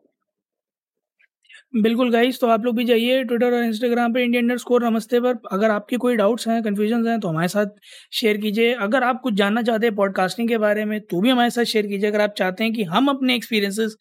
बिल्कुल 1.76 2.12
गाइस 2.12 2.40
तो 2.40 2.48
आप 2.48 2.66
लोग 2.66 2.76
भी 2.76 2.84
जाइए 2.86 3.24
ट्विटर 3.24 3.54
और 3.54 3.64
इंस्टाग्राम 3.64 4.14
पे 4.14 4.24
इंडियन 4.24 4.56
स्कोर 4.58 4.84
नमस्ते। 4.84 5.20
पर 5.20 5.38
अगर 5.52 5.70
आपके 5.72 5.98
कोई 5.98 6.16
डाउट्स 6.16 6.48
हैं 6.48 6.62
कन्फ्यूज़न 6.64 7.08
हैं 7.08 7.20
तो 7.20 7.28
हमारे 7.28 7.48
साथ 7.48 7.66
शेयर 8.14 8.38
कीजिए। 8.38 8.74
अगर 8.76 9.04
आप 9.04 9.20
कुछ 9.24 9.34
जानना 9.34 9.62
चाहते 9.62 9.86
हैं 9.86 9.96
पॉडकास्टिंग 9.96 10.48
के 10.50 10.58
बारे 10.58 10.86
में 10.86 11.00
तो 11.02 11.20
भी 11.22 11.30
हमारे 11.30 11.50
साथ 11.50 11.64
शेयर 11.64 11.88
कीजिए। 11.88 12.10
अगर 12.10 12.22
आप 12.22 12.34
चाहते 12.38 12.64
हैं 12.64 12.74
कि 12.74 12.84
हम 12.86 13.08
अपने 13.10 13.36
एक्सपीरियंसेस 13.36 13.96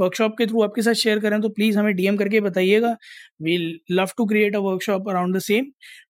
वर्कशॉप 0.00 0.34
के 0.38 0.46
थ्रू 0.46 0.62
आपके 0.62 0.82
साथ 0.82 0.94
शेयर 0.94 1.18
करें 1.20 1.40
तो 1.40 1.48
प्लीज़ 1.50 1.78
हमें 1.78 1.94
डीएम 1.96 2.16
करके 2.16 2.40
बताइएगा। 2.40 2.96
We 3.42 3.56
love 3.92 4.08
to 4.18 4.26
create 4.26 4.56
a 4.56 4.58
workshop 4.60 5.08
around 5.08 5.36
the 5.36 5.40
same 5.40 5.66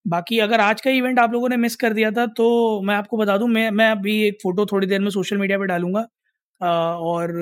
बाकी 0.09 0.39
अगर 0.41 0.61
आज 0.61 0.81
का 0.81 0.91
इवेंट 0.93 1.19
आप 1.19 1.33
लोगों 1.33 1.49
ने 1.49 1.57
मिस 1.59 1.77
कर 1.77 1.93
दिया 1.95 2.11
था 2.13 2.27
तो 2.37 2.81
मैं 2.83 2.95
आपको 2.95 3.17
बता 3.17 3.37
दूँ, 3.39 3.49
मैं 3.49 3.71
मैं 3.73 3.91
अभी 3.91 4.23
एक 4.27 4.39
फ़ोटो 4.43 4.67
थोड़ी 4.73 4.87
देर 4.87 5.01
में 5.01 5.11
सोशल 5.11 5.39
मीडिया 5.39 5.59
पर 5.59 5.65
डालूँगा। 5.67 6.07
और 6.61 7.33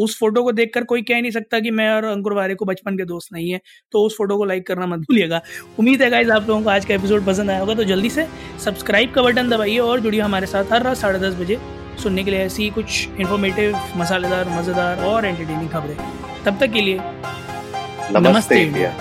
उस 0.00 0.18
फ़ोटो 0.18 0.42
को 0.42 0.52
देखकर 0.52 0.84
कोई 0.84 1.02
कह 1.02 1.20
नहीं 1.20 1.30
सकता 1.30 1.60
कि 1.60 1.70
मैं 1.70 1.88
और 1.90 2.04
अंकुर 2.04 2.34
वारे 2.34 2.54
को 2.54 2.64
बचपन 2.64 2.96
के 2.96 3.04
दोस्त 3.04 3.32
नहीं 3.32 3.50
है 3.50 3.60
तो 3.92 4.02
उस 4.02 4.16
फ़ोटो 4.18 4.36
को 4.36 4.44
लाइक 4.44 4.66
करना 4.66 4.86
मत 4.86 5.00
भूलिएगा। 5.00 5.40
उम्मीद 5.78 6.02
है 6.02 6.10
गाइज़ 6.10 6.30
आप 6.30 6.48
लोगों 6.48 6.62
को 6.62 6.70
आज 6.70 6.84
का 6.84 6.94
एपिसोड 6.94 7.26
पसंद 7.26 7.50
आया 7.50 7.60
होगा 7.60 7.74
तो 7.74 7.84
जल्दी 7.84 8.10
से 8.10 8.26
सब्सक्राइब 8.64 9.12
का 9.14 9.22
बटन 9.22 9.48
दबाइए 9.50 9.78
और 9.80 10.00
जुड़िए 10.00 10.20
हमारे 10.20 10.46
साथ 10.46 10.72
हर 10.72 10.82
रात 10.82 10.96
साढ़े 10.96 11.18
दस 11.20 11.34
बजे 11.40 11.58
सुनने 12.02 12.24
के 12.24 12.30
लिए 12.30 12.40
ऐसी 12.40 12.68
कुछ 12.70 13.08
इन्फॉर्मेटिव 13.10 13.76
मसालेदार 13.96 14.48
मज़ेदार 14.50 15.04
और 15.04 15.24
एंटरटेनिंग 15.26 15.68
खबरें। 15.70 15.96
तब 16.44 16.58
तक 16.60 16.72
के 16.72 16.80
लिए 16.80 16.98
नमस्ते, 16.98 18.20
नमस्ते। 18.20 18.60
इंडिया। 18.60 18.94